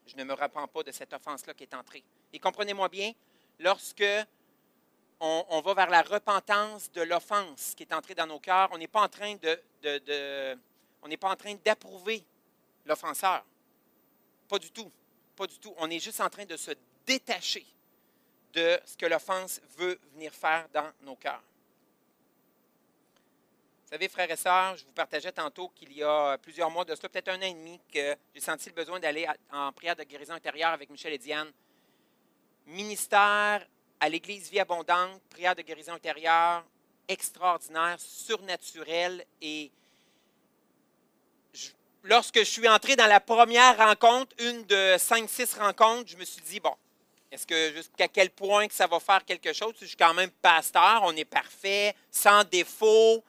[0.06, 2.02] je ne me repens pas de cette offense-là qui est entrée.
[2.32, 3.12] Et comprenez-moi bien,
[3.58, 4.04] lorsque
[5.20, 8.88] on, va vers la repentance de l'offense qui est entrée dans nos cœurs, on n'est
[8.88, 10.58] pas en train de,
[11.02, 12.24] on n'est pas en train d'approuver
[12.86, 13.44] l'offenseur.
[14.48, 14.90] Pas du tout.
[15.36, 15.74] Pas du tout.
[15.76, 16.72] On est juste en train de se
[17.06, 17.66] détacher
[18.54, 21.42] de ce que l'offense veut venir faire dans nos cœurs.
[23.90, 26.94] Vous savez, frères et sœurs, je vous partageais tantôt qu'il y a plusieurs mois de
[26.94, 30.04] cela, peut-être un an et demi, que j'ai senti le besoin d'aller en prière de
[30.04, 31.50] guérison intérieure avec Michel et Diane.
[32.68, 33.66] ministère
[33.98, 36.64] à l'Église Vie Abondante, prière de guérison intérieure,
[37.08, 39.26] extraordinaire, surnaturel.
[39.42, 39.72] Et
[42.04, 46.24] lorsque je suis entré dans la première rencontre, une de cinq, six rencontres, je me
[46.24, 46.76] suis dit, bon,
[47.32, 49.74] est-ce que jusqu'à quel point que ça va faire quelque chose?
[49.80, 53.24] Je suis quand même pasteur, on est parfait, sans défaut.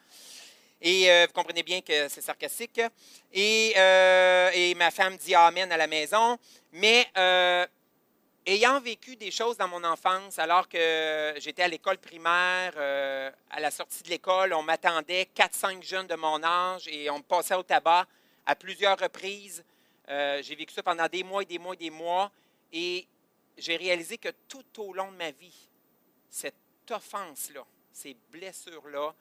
[0.81, 2.81] Et euh, vous comprenez bien que c'est sarcastique.
[3.31, 6.39] Et, euh, et ma femme dit Amen à la maison.
[6.71, 7.67] Mais euh,
[8.47, 12.73] ayant vécu des choses dans mon enfance, alors que j'étais à l'école primaire,
[13.51, 17.23] à la sortie de l'école, on m'attendait 4-5 jeunes de mon âge et on me
[17.23, 18.07] passait au tabac
[18.45, 19.63] à plusieurs reprises.
[20.07, 22.31] J'ai vécu ça pendant des mois et des mois et des mois.
[22.73, 23.05] Et
[23.57, 25.69] j'ai réalisé que tout au long de ma vie,
[26.29, 26.55] cette
[26.89, 29.13] offense-là, ces blessures-là,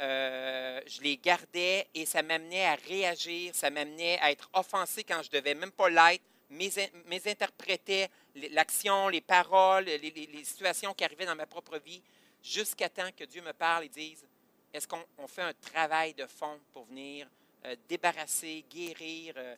[0.00, 5.22] euh, je les gardais et ça m'amenait à réagir, ça m'amenait à être offensé quand
[5.22, 11.26] je devais même pas l'être, més- mésinterprétais les- l'action, les paroles, les, situations qui arrivaient
[11.26, 12.02] dans ma propre vie,
[12.42, 14.24] jusqu'à temps que Dieu me parle et dise,
[14.72, 17.28] est-ce qu'on on fait un travail de fond pour venir
[17.64, 19.54] euh, débarrasser, guérir, euh,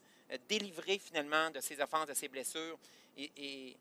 [0.49, 2.79] délivrer finalement de ces offenses, de ces blessures?
[3.17, 3.77] Et, et-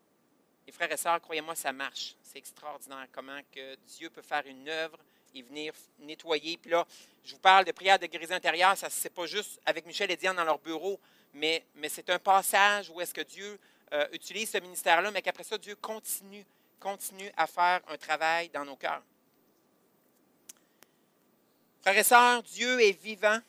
[0.66, 2.16] et frères et sœurs, croyez-moi, ça marche.
[2.22, 4.98] C'est extraordinaire comment que Dieu peut faire une œuvre
[5.34, 6.58] et venir nettoyer.
[6.58, 6.86] Puis là,
[7.24, 10.18] je vous parle de prière de guérison intérieure, ça c'est pas juste avec Michel et
[10.18, 11.00] Diane dans leur bureau,
[11.34, 13.60] mais, mais c'est un passage où est-ce que Dieu
[13.94, 16.46] euh, utilise ce ministère-là, mais qu'après ça, Dieu continue,
[16.80, 19.04] continue à faire un travail dans nos cœurs.
[21.82, 23.40] Frères et sœurs, Dieu est vivant.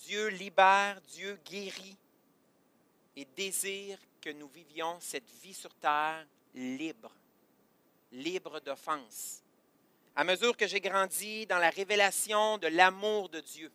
[0.00, 1.96] Dieu libère, Dieu guérit
[3.14, 7.12] et désire que nous vivions cette vie sur terre libre,
[8.10, 9.41] libre d'offense.
[10.14, 13.72] À mesure que j'ai grandi dans la révélation de l'amour de Dieu,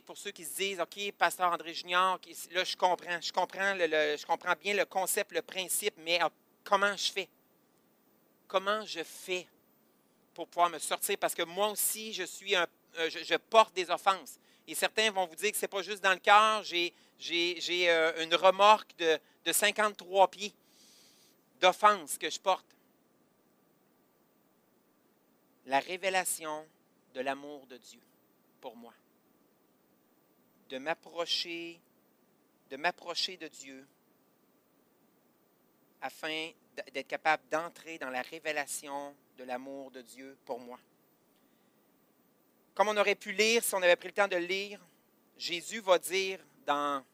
[0.00, 2.18] pour ceux qui se disent, OK, pasteur André Junior,
[2.52, 6.30] là, je comprends, je comprends, bien le concept, le principe, mais ah,
[6.64, 7.28] comment je fais?
[8.48, 9.46] Comment je fais
[10.34, 11.18] pour pouvoir me sortir?
[11.18, 12.66] Parce que moi aussi, je suis un,
[12.98, 14.38] euh, je, porte des offenses.
[14.66, 16.94] Et certains vont vous dire que ce n'est pas juste dans le cœur, j'ai,
[17.88, 20.54] euh, une remorque de, de 53 pieds
[21.60, 22.66] d'offenses que je porte.
[25.66, 26.66] La révélation
[27.14, 28.00] de l'amour de Dieu
[28.60, 28.92] pour moi.
[30.68, 31.80] De m'approcher,
[32.70, 33.86] de m'approcher de Dieu
[36.00, 36.50] afin
[36.92, 40.78] d'être capable d'entrer dans la révélation de l'amour de Dieu pour moi.
[42.74, 44.80] Comme on aurait pu lire, si on avait pris le temps de lire,
[45.38, 47.04] Jésus va dire dans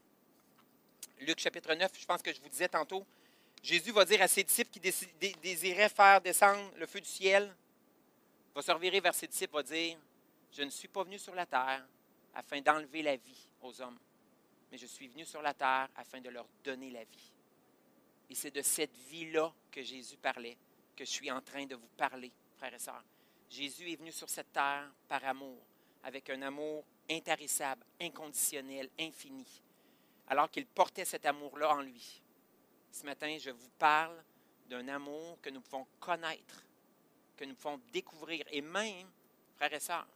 [1.20, 3.05] Luc chapitre 9, je pense que je vous disais tantôt,
[3.62, 4.80] Jésus va dire à ses disciples qui
[5.42, 7.53] désiraient faire descendre le feu du ciel,
[8.59, 9.96] va se revirer vers ses disciples, va dire,
[10.50, 11.86] je ne suis pas venu sur la terre
[12.34, 13.98] afin d'enlever la vie aux hommes,
[14.68, 17.32] mais je suis venu sur la terre afin de leur donner la vie.
[18.28, 20.56] Et c'est de cette vie-là que Jésus parlait,
[20.96, 23.04] que je suis en train de vous parler, frères et sœurs.
[23.48, 25.62] Jésus est venu sur cette terre par amour,
[26.02, 29.62] avec un amour intarissable, inconditionnel, infini,
[30.26, 32.20] alors qu'il portait cet amour-là en lui.
[32.90, 34.20] Ce matin, je vous parle
[34.66, 36.64] d'un amour que nous pouvons connaître,
[37.39, 38.45] que nous pouvons découvrir.
[38.51, 39.09] Et même,
[39.57, 40.07] frères et sœurs,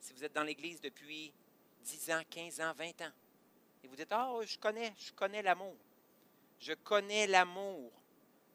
[0.00, 1.32] si vous êtes dans l'Église depuis
[1.84, 3.12] 10 ans, 15 ans, 20 ans,
[3.82, 5.76] et vous dites, ah, je connais, je connais l'amour.
[6.58, 7.92] Je connais l'amour.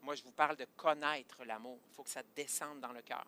[0.02, 1.80] Moi, je vous parle de connaître l'amour.
[1.90, 3.26] Il faut que ça descende dans le cœur.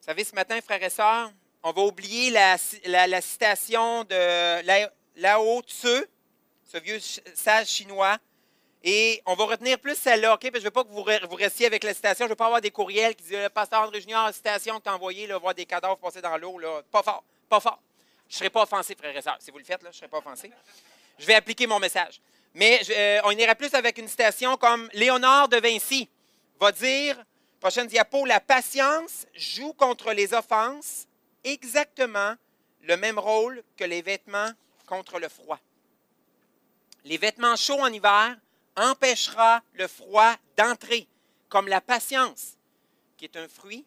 [0.00, 1.30] Vous savez, ce matin, frères et sœurs,
[1.62, 2.56] on va oublier la,
[3.06, 6.04] la- citation de La- Lao Tzu,
[6.64, 6.98] ce vieux
[7.34, 8.16] sage chinois,
[8.84, 10.42] et on va retenir plus celle-là, OK?
[10.42, 12.24] Parce je ne veux pas que vous, re- vous restiez avec la citation.
[12.24, 14.88] Je ne veux pas avoir des courriels qui disent pasteur André Junior, citation que tu
[14.88, 16.60] as envoyée, voir des cadavres passer dans l'eau.
[16.90, 17.80] Pas fort, pas fort.
[18.28, 19.38] Je ne serai pas offensé, frères et sœurs.
[19.40, 20.52] Si vous le faites, là, je ne serai pas offensé.
[21.18, 22.20] Je vais appliquer mon message.
[22.54, 26.08] Mais euh, on ira plus avec une citation comme Léonard de Vinci
[26.60, 27.16] va dire,
[27.60, 31.06] prochaine diapo, la patience joue contre les offenses
[31.44, 32.34] exactement
[32.82, 34.50] le même rôle que les vêtements
[34.86, 35.58] contre le froid.
[37.04, 38.36] Les vêtements chauds en hiver
[38.78, 41.06] empêchera le froid d'entrer,
[41.48, 42.56] comme la patience,
[43.16, 43.84] qui est un fruit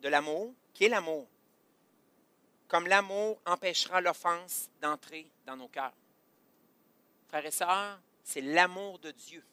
[0.00, 1.26] de l'amour, qui est l'amour.
[2.68, 5.92] Comme l'amour empêchera l'offense d'entrer dans nos cœurs.
[7.28, 9.44] Frères et sœurs, c'est l'amour de Dieu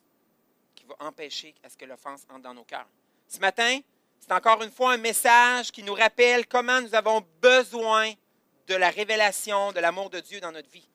[0.76, 2.88] qui va empêcher à ce que l'offense entre dans nos cœurs.
[3.28, 3.80] Ce matin,
[4.20, 8.12] c'est encore une fois un message qui nous rappelle comment nous avons besoin
[8.68, 10.88] de la révélation de l'amour de Dieu dans notre vie.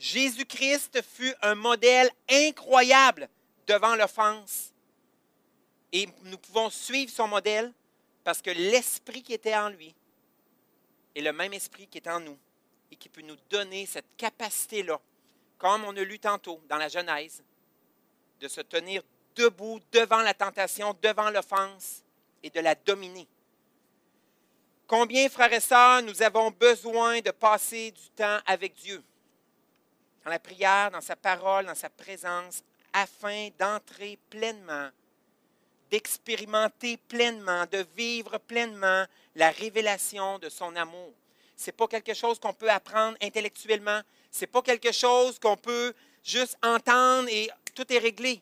[0.00, 3.28] Jésus-Christ fut un modèle incroyable
[3.66, 4.72] devant l'offense.
[5.92, 7.70] Et nous pouvons suivre son modèle
[8.24, 9.94] parce que l'esprit qui était en lui
[11.14, 12.38] est le même esprit qui est en nous
[12.90, 14.98] et qui peut nous donner cette capacité-là
[15.58, 17.42] comme on a lu tantôt dans la Genèse,
[18.40, 19.02] de se tenir
[19.36, 22.02] debout devant la tentation, devant l'offense
[22.42, 23.28] et de la dominer.
[24.86, 29.02] Combien, frères et sœurs, nous avons besoin de passer du temps avec Dieu,
[30.24, 32.62] dans la prière, dans sa parole, dans sa présence,
[32.92, 34.88] afin d'entrer pleinement,
[35.90, 39.04] d'expérimenter pleinement, de vivre pleinement
[39.34, 41.12] la révélation de son amour.
[41.56, 44.00] Ce n'est pas quelque chose qu'on peut apprendre intellectuellement.
[44.30, 45.92] Ce n'est pas quelque chose qu'on peut
[46.24, 48.40] juste entendre et tout est réglé.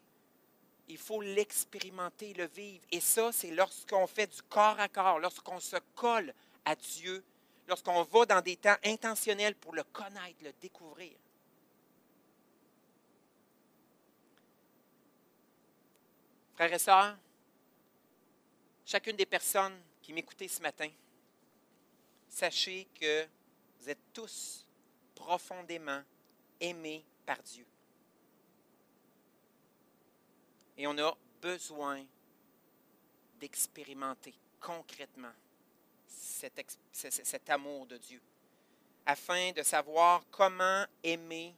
[0.88, 2.84] Il faut l'expérimenter, le vivre.
[2.90, 6.32] Et ça, c'est lorsqu'on fait du corps à corps, lorsqu'on se colle
[6.64, 7.22] à Dieu,
[7.66, 11.12] lorsqu'on va dans des temps intentionnels pour le connaître, le découvrir.
[16.58, 17.16] Frères et sœurs,
[18.84, 20.90] chacune des personnes qui m'écoutaient ce matin,
[22.28, 23.28] sachez que
[23.78, 24.66] vous êtes tous
[25.14, 26.02] profondément
[26.58, 27.64] aimés par Dieu.
[30.76, 32.04] Et on a besoin
[33.38, 35.34] d'expérimenter concrètement
[36.08, 38.20] cet, cet, amour de Dieu,
[39.06, 41.54] afin de savoir comment aimer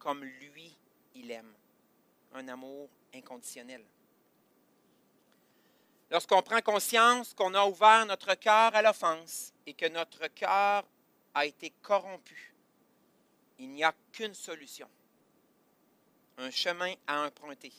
[0.00, 0.76] comme lui,
[1.14, 1.54] il aime.
[2.34, 3.84] Un amour inconditionnel.
[6.10, 10.84] Lorsqu'on prend conscience qu'on a ouvert notre cœur à l'offense et que notre cœur
[11.34, 12.52] a été corrompu,
[13.58, 14.88] il n'y a qu'une solution,
[16.38, 17.72] un chemin à emprunter,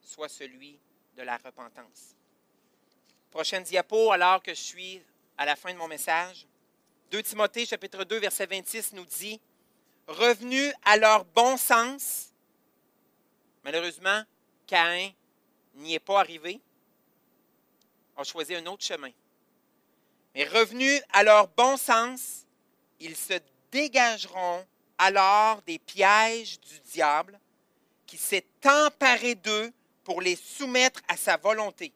[0.00, 0.78] soit celui
[1.16, 2.16] de la repentance.
[3.30, 5.02] Prochaine diapo, alors que je suis
[5.36, 6.46] à la fin de mon message.
[7.12, 9.40] 2 Timothée chapitre 2 verset 26 nous dit,
[10.08, 12.32] Revenus à leur bon sens,
[13.62, 14.22] malheureusement,
[14.66, 15.12] Caïn
[15.74, 16.60] n'y est pas arrivé,
[18.18, 19.10] ont choisi un autre chemin.
[20.34, 22.44] Mais revenus à leur bon sens,
[23.00, 23.34] ils se
[23.70, 24.66] dégageront
[24.98, 27.38] alors des pièges du diable
[28.06, 31.92] qui s'est emparé d'eux pour les soumettre à sa volonté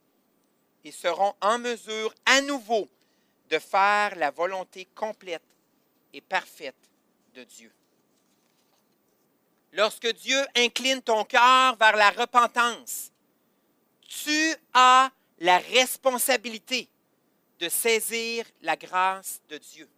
[0.85, 2.89] et seront en mesure à nouveau
[3.51, 5.43] de faire la volonté complète
[6.13, 6.77] et parfaite
[7.35, 7.73] de Dieu.
[9.73, 13.11] Lorsque Dieu incline ton cœur vers la repentance,
[14.07, 15.11] tu as
[15.43, 16.89] la responsabilité
[17.59, 19.89] de saisir la grâce de Dieu.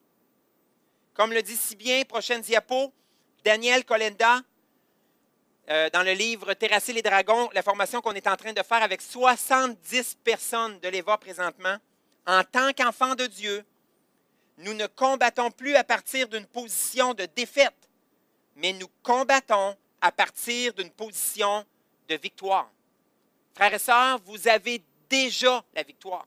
[1.12, 2.94] Comme le dit si bien, prochaine diapo,
[3.44, 4.40] Daniel Colenda,
[5.68, 8.82] euh, dans le livre Terrasser les dragons, la formation qu'on est en train de faire
[8.82, 11.76] avec 70 personnes de l'EVA présentement,
[12.26, 13.66] en tant qu'enfants de Dieu,
[14.56, 17.90] nous ne combattons plus à partir d'une position de défaite,
[18.56, 21.66] mais nous combattons à partir d'une position
[22.08, 22.70] de victoire.
[23.54, 26.26] Frères et sœurs, vous avez déjà la victoire.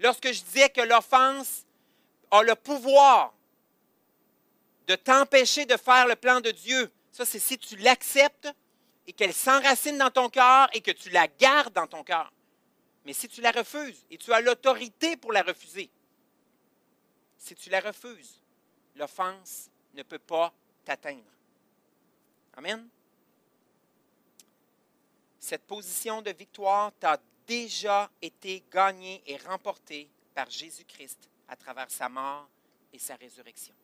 [0.00, 1.64] Lorsque je disais que l'offense
[2.30, 3.32] a le pouvoir
[4.86, 8.48] de t'empêcher de faire le plan de Dieu, ça c'est si tu l'acceptes
[9.06, 12.32] et qu'elle s'enracine dans ton cœur et que tu la gardes dans ton cœur.
[13.04, 15.90] Mais si tu la refuses, et tu as l'autorité pour la refuser,
[17.36, 18.40] si tu la refuses,
[18.96, 20.52] l'offense ne peut pas
[20.84, 21.22] t'atteindre.
[22.56, 22.88] Amen.
[25.38, 32.08] Cette position de victoire t'a déjà été gagné et remporté par Jésus-Christ à travers sa
[32.08, 32.48] mort
[32.92, 33.74] et sa résurrection.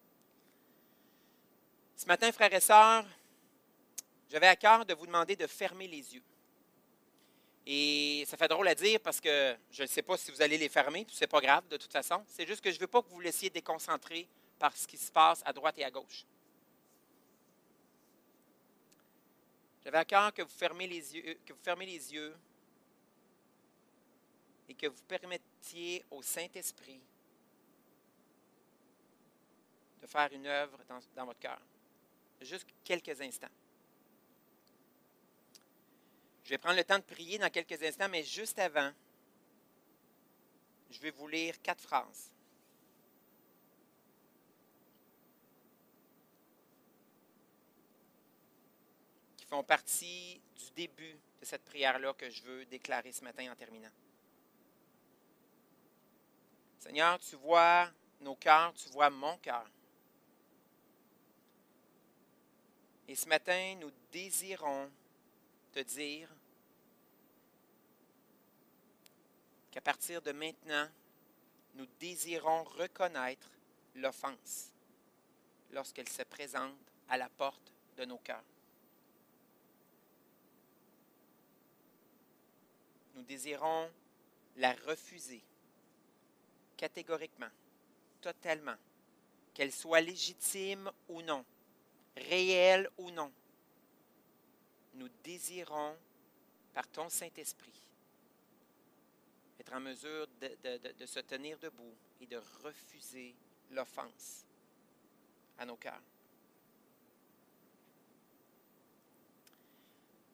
[1.96, 3.04] Ce matin, frères et sœurs,
[4.30, 6.22] j'avais à cœur de vous demander de fermer les yeux.
[7.66, 10.56] Et ça fait drôle à dire parce que je ne sais pas si vous allez
[10.56, 12.24] les fermer, c'est pas grave de toute façon.
[12.26, 14.26] C'est juste que je ne veux pas que vous vous laissiez déconcentrer
[14.58, 16.24] par ce qui se passe à droite et à gauche.
[19.84, 22.34] J'avais à cœur que vous fermez que vous fermez les yeux
[24.70, 27.00] et que vous permettiez au Saint-Esprit
[30.00, 30.78] de faire une œuvre
[31.16, 31.60] dans, votre cœur.
[32.40, 33.50] Juste quelques instants.
[36.44, 38.92] Je vais prendre le temps de prier dans quelques instants, mais juste avant,
[40.88, 42.30] je vais vous lire quatre phrases.
[49.36, 53.56] qui font partie du début de cette prière-là que je veux déclarer ce matin en
[53.56, 53.90] terminant.
[56.80, 57.90] Seigneur, tu vois
[58.22, 59.70] nos cœurs, tu vois mon cœur.
[63.06, 64.90] Et ce matin, nous désirons
[65.72, 66.28] te dire
[69.70, 70.88] qu'à partir de maintenant,
[71.74, 73.50] nous désirons reconnaître
[73.96, 74.72] l'offense
[75.72, 76.74] lorsqu'elle se présente
[77.10, 78.42] à la porte de nos cœurs.
[83.14, 83.90] Nous désirons
[84.56, 85.42] la refuser
[86.80, 87.50] catégoriquement,
[88.22, 88.76] totalement,
[89.52, 91.44] qu'elle soit légitime ou non,
[92.16, 93.30] réelle ou non.
[94.94, 95.94] nous désirons,
[96.72, 97.82] par ton Saint-Esprit,
[99.58, 103.34] être en mesure de, se tenir debout et de refuser
[103.72, 104.46] l'offense
[105.58, 106.00] à nos cœurs.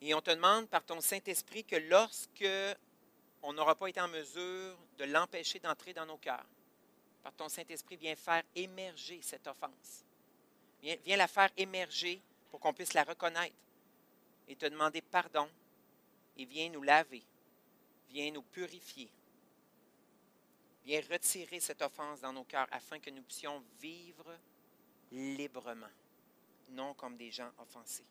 [0.00, 2.46] Et on te demande par ton Saint-Esprit que lorsque
[3.46, 6.44] on n'aura pas été en mesure de l'empêcher d'entrer dans nos cœurs,
[7.22, 10.04] par ton Saint-Esprit, viens faire émerger cette offense.
[10.82, 12.20] Viens, la faire émerger
[12.50, 13.54] pour qu'on puisse la reconnaître
[14.48, 15.48] et te demander pardon
[16.36, 17.22] et viens nous laver,
[18.10, 19.08] viens nous purifier,
[20.84, 24.36] viens retirer cette offense dans nos cœurs afin que nous puissions vivre
[25.12, 25.86] librement,
[26.70, 28.06] non comme des gens offensés.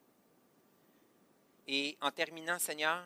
[1.67, 3.05] Et en terminant, Seigneur,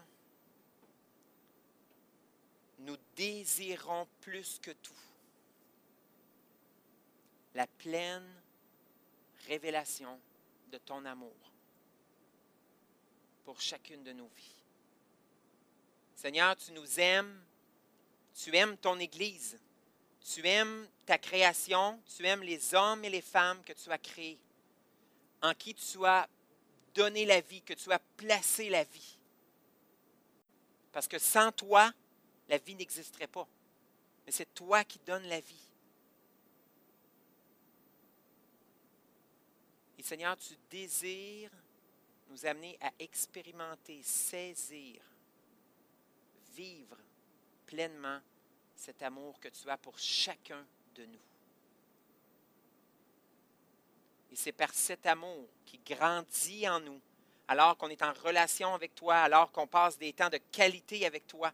[2.80, 4.94] nous désirons plus que tout
[7.56, 8.28] la pleine
[9.48, 10.20] révélation
[10.72, 11.36] de ton amour
[13.44, 14.64] pour chacune de nos vies.
[16.16, 17.42] Seigneur, tu nous aimes,
[18.36, 19.60] tu aimes ton Église,
[20.22, 24.40] tu aimes ta création, tu aimes les hommes et les femmes que tu as créés,
[25.42, 26.30] en qui tu as
[26.94, 29.18] donné la vie, que tu as placé la vie.
[30.92, 31.92] Parce que sans toi,
[32.50, 33.48] la vie n'existerait pas.
[34.26, 35.70] Mais c'est toi qui donnes la vie.
[39.98, 41.52] Et Seigneur, tu désires
[42.30, 45.02] nous amener à expérimenter, saisir,
[46.56, 46.98] vivre
[47.66, 48.20] pleinement
[48.76, 51.20] cet amour que tu as pour chacun de nous.
[54.32, 57.02] Et c'est par cet amour qui grandit en nous,
[57.48, 61.28] alors qu'on est en relation avec toi, alors qu'on passe des temps de qualité avec
[61.28, 61.52] toi.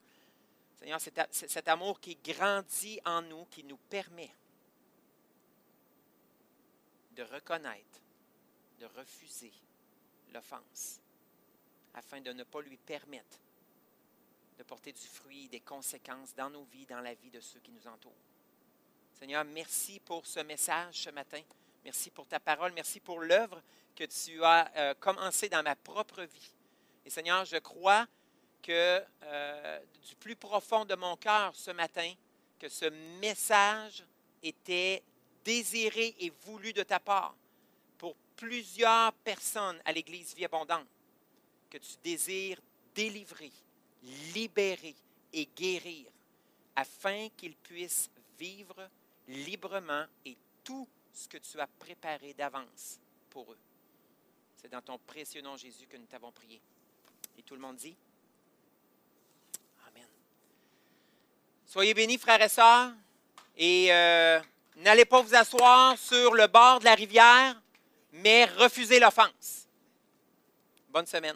[0.79, 4.31] Seigneur, c'est cet amour qui grandit en nous, qui nous permet
[7.15, 8.01] de reconnaître,
[8.79, 9.53] de refuser
[10.33, 10.99] l'offense,
[11.93, 13.39] afin de ne pas lui permettre
[14.57, 17.71] de porter du fruit, des conséquences dans nos vies, dans la vie de ceux qui
[17.71, 18.13] nous entourent.
[19.13, 21.41] Seigneur, merci pour ce message ce matin.
[21.83, 22.73] Merci pour ta parole.
[22.73, 23.61] Merci pour l'œuvre
[23.95, 26.51] que tu as euh, commencée dans ma propre vie.
[27.05, 28.07] Et Seigneur, je crois
[28.65, 32.11] que euh, du plus profond de mon cœur ce matin,
[32.57, 32.85] que ce
[33.19, 34.03] message
[34.41, 35.03] était
[35.43, 37.35] désiré et voulu de ta part
[37.99, 40.87] pour plusieurs personnes à l'Église Vie Abondante,
[41.69, 42.59] que tu désires
[42.95, 43.51] délivrer,
[44.33, 44.95] libérer
[45.31, 46.07] et guérir,
[46.75, 48.09] afin qu'ils puissent
[48.39, 48.89] vivre
[49.27, 52.99] librement et tout ce que tu as préparé d'avance
[53.29, 53.59] pour eux.
[54.55, 56.59] C'est dans ton précieux nom, Jésus, que nous t'avons prié.
[57.37, 57.95] Et tout le monde dit
[59.87, 60.07] Amen.
[61.75, 62.91] Soyez bénis, frères et sœurs,
[63.57, 64.39] et euh,
[64.77, 67.53] n'allez pas vous asseoir sur le bord de la rivière,
[68.13, 69.67] mais refusez l'offense.
[70.87, 71.35] Bonne semaine.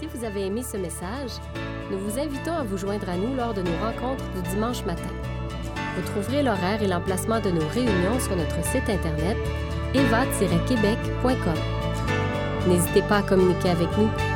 [0.00, 1.32] Si vous avez aimé ce message,
[1.90, 5.12] nous vous invitons à vous joindre à nous lors de nos rencontres du dimanche matin.
[5.94, 9.36] Vous trouverez l'horaire et l'emplacement de nos réunions sur notre site internet
[9.92, 11.54] eva-québec.com.
[12.66, 14.35] N'hésitez pas à communiquer avec nous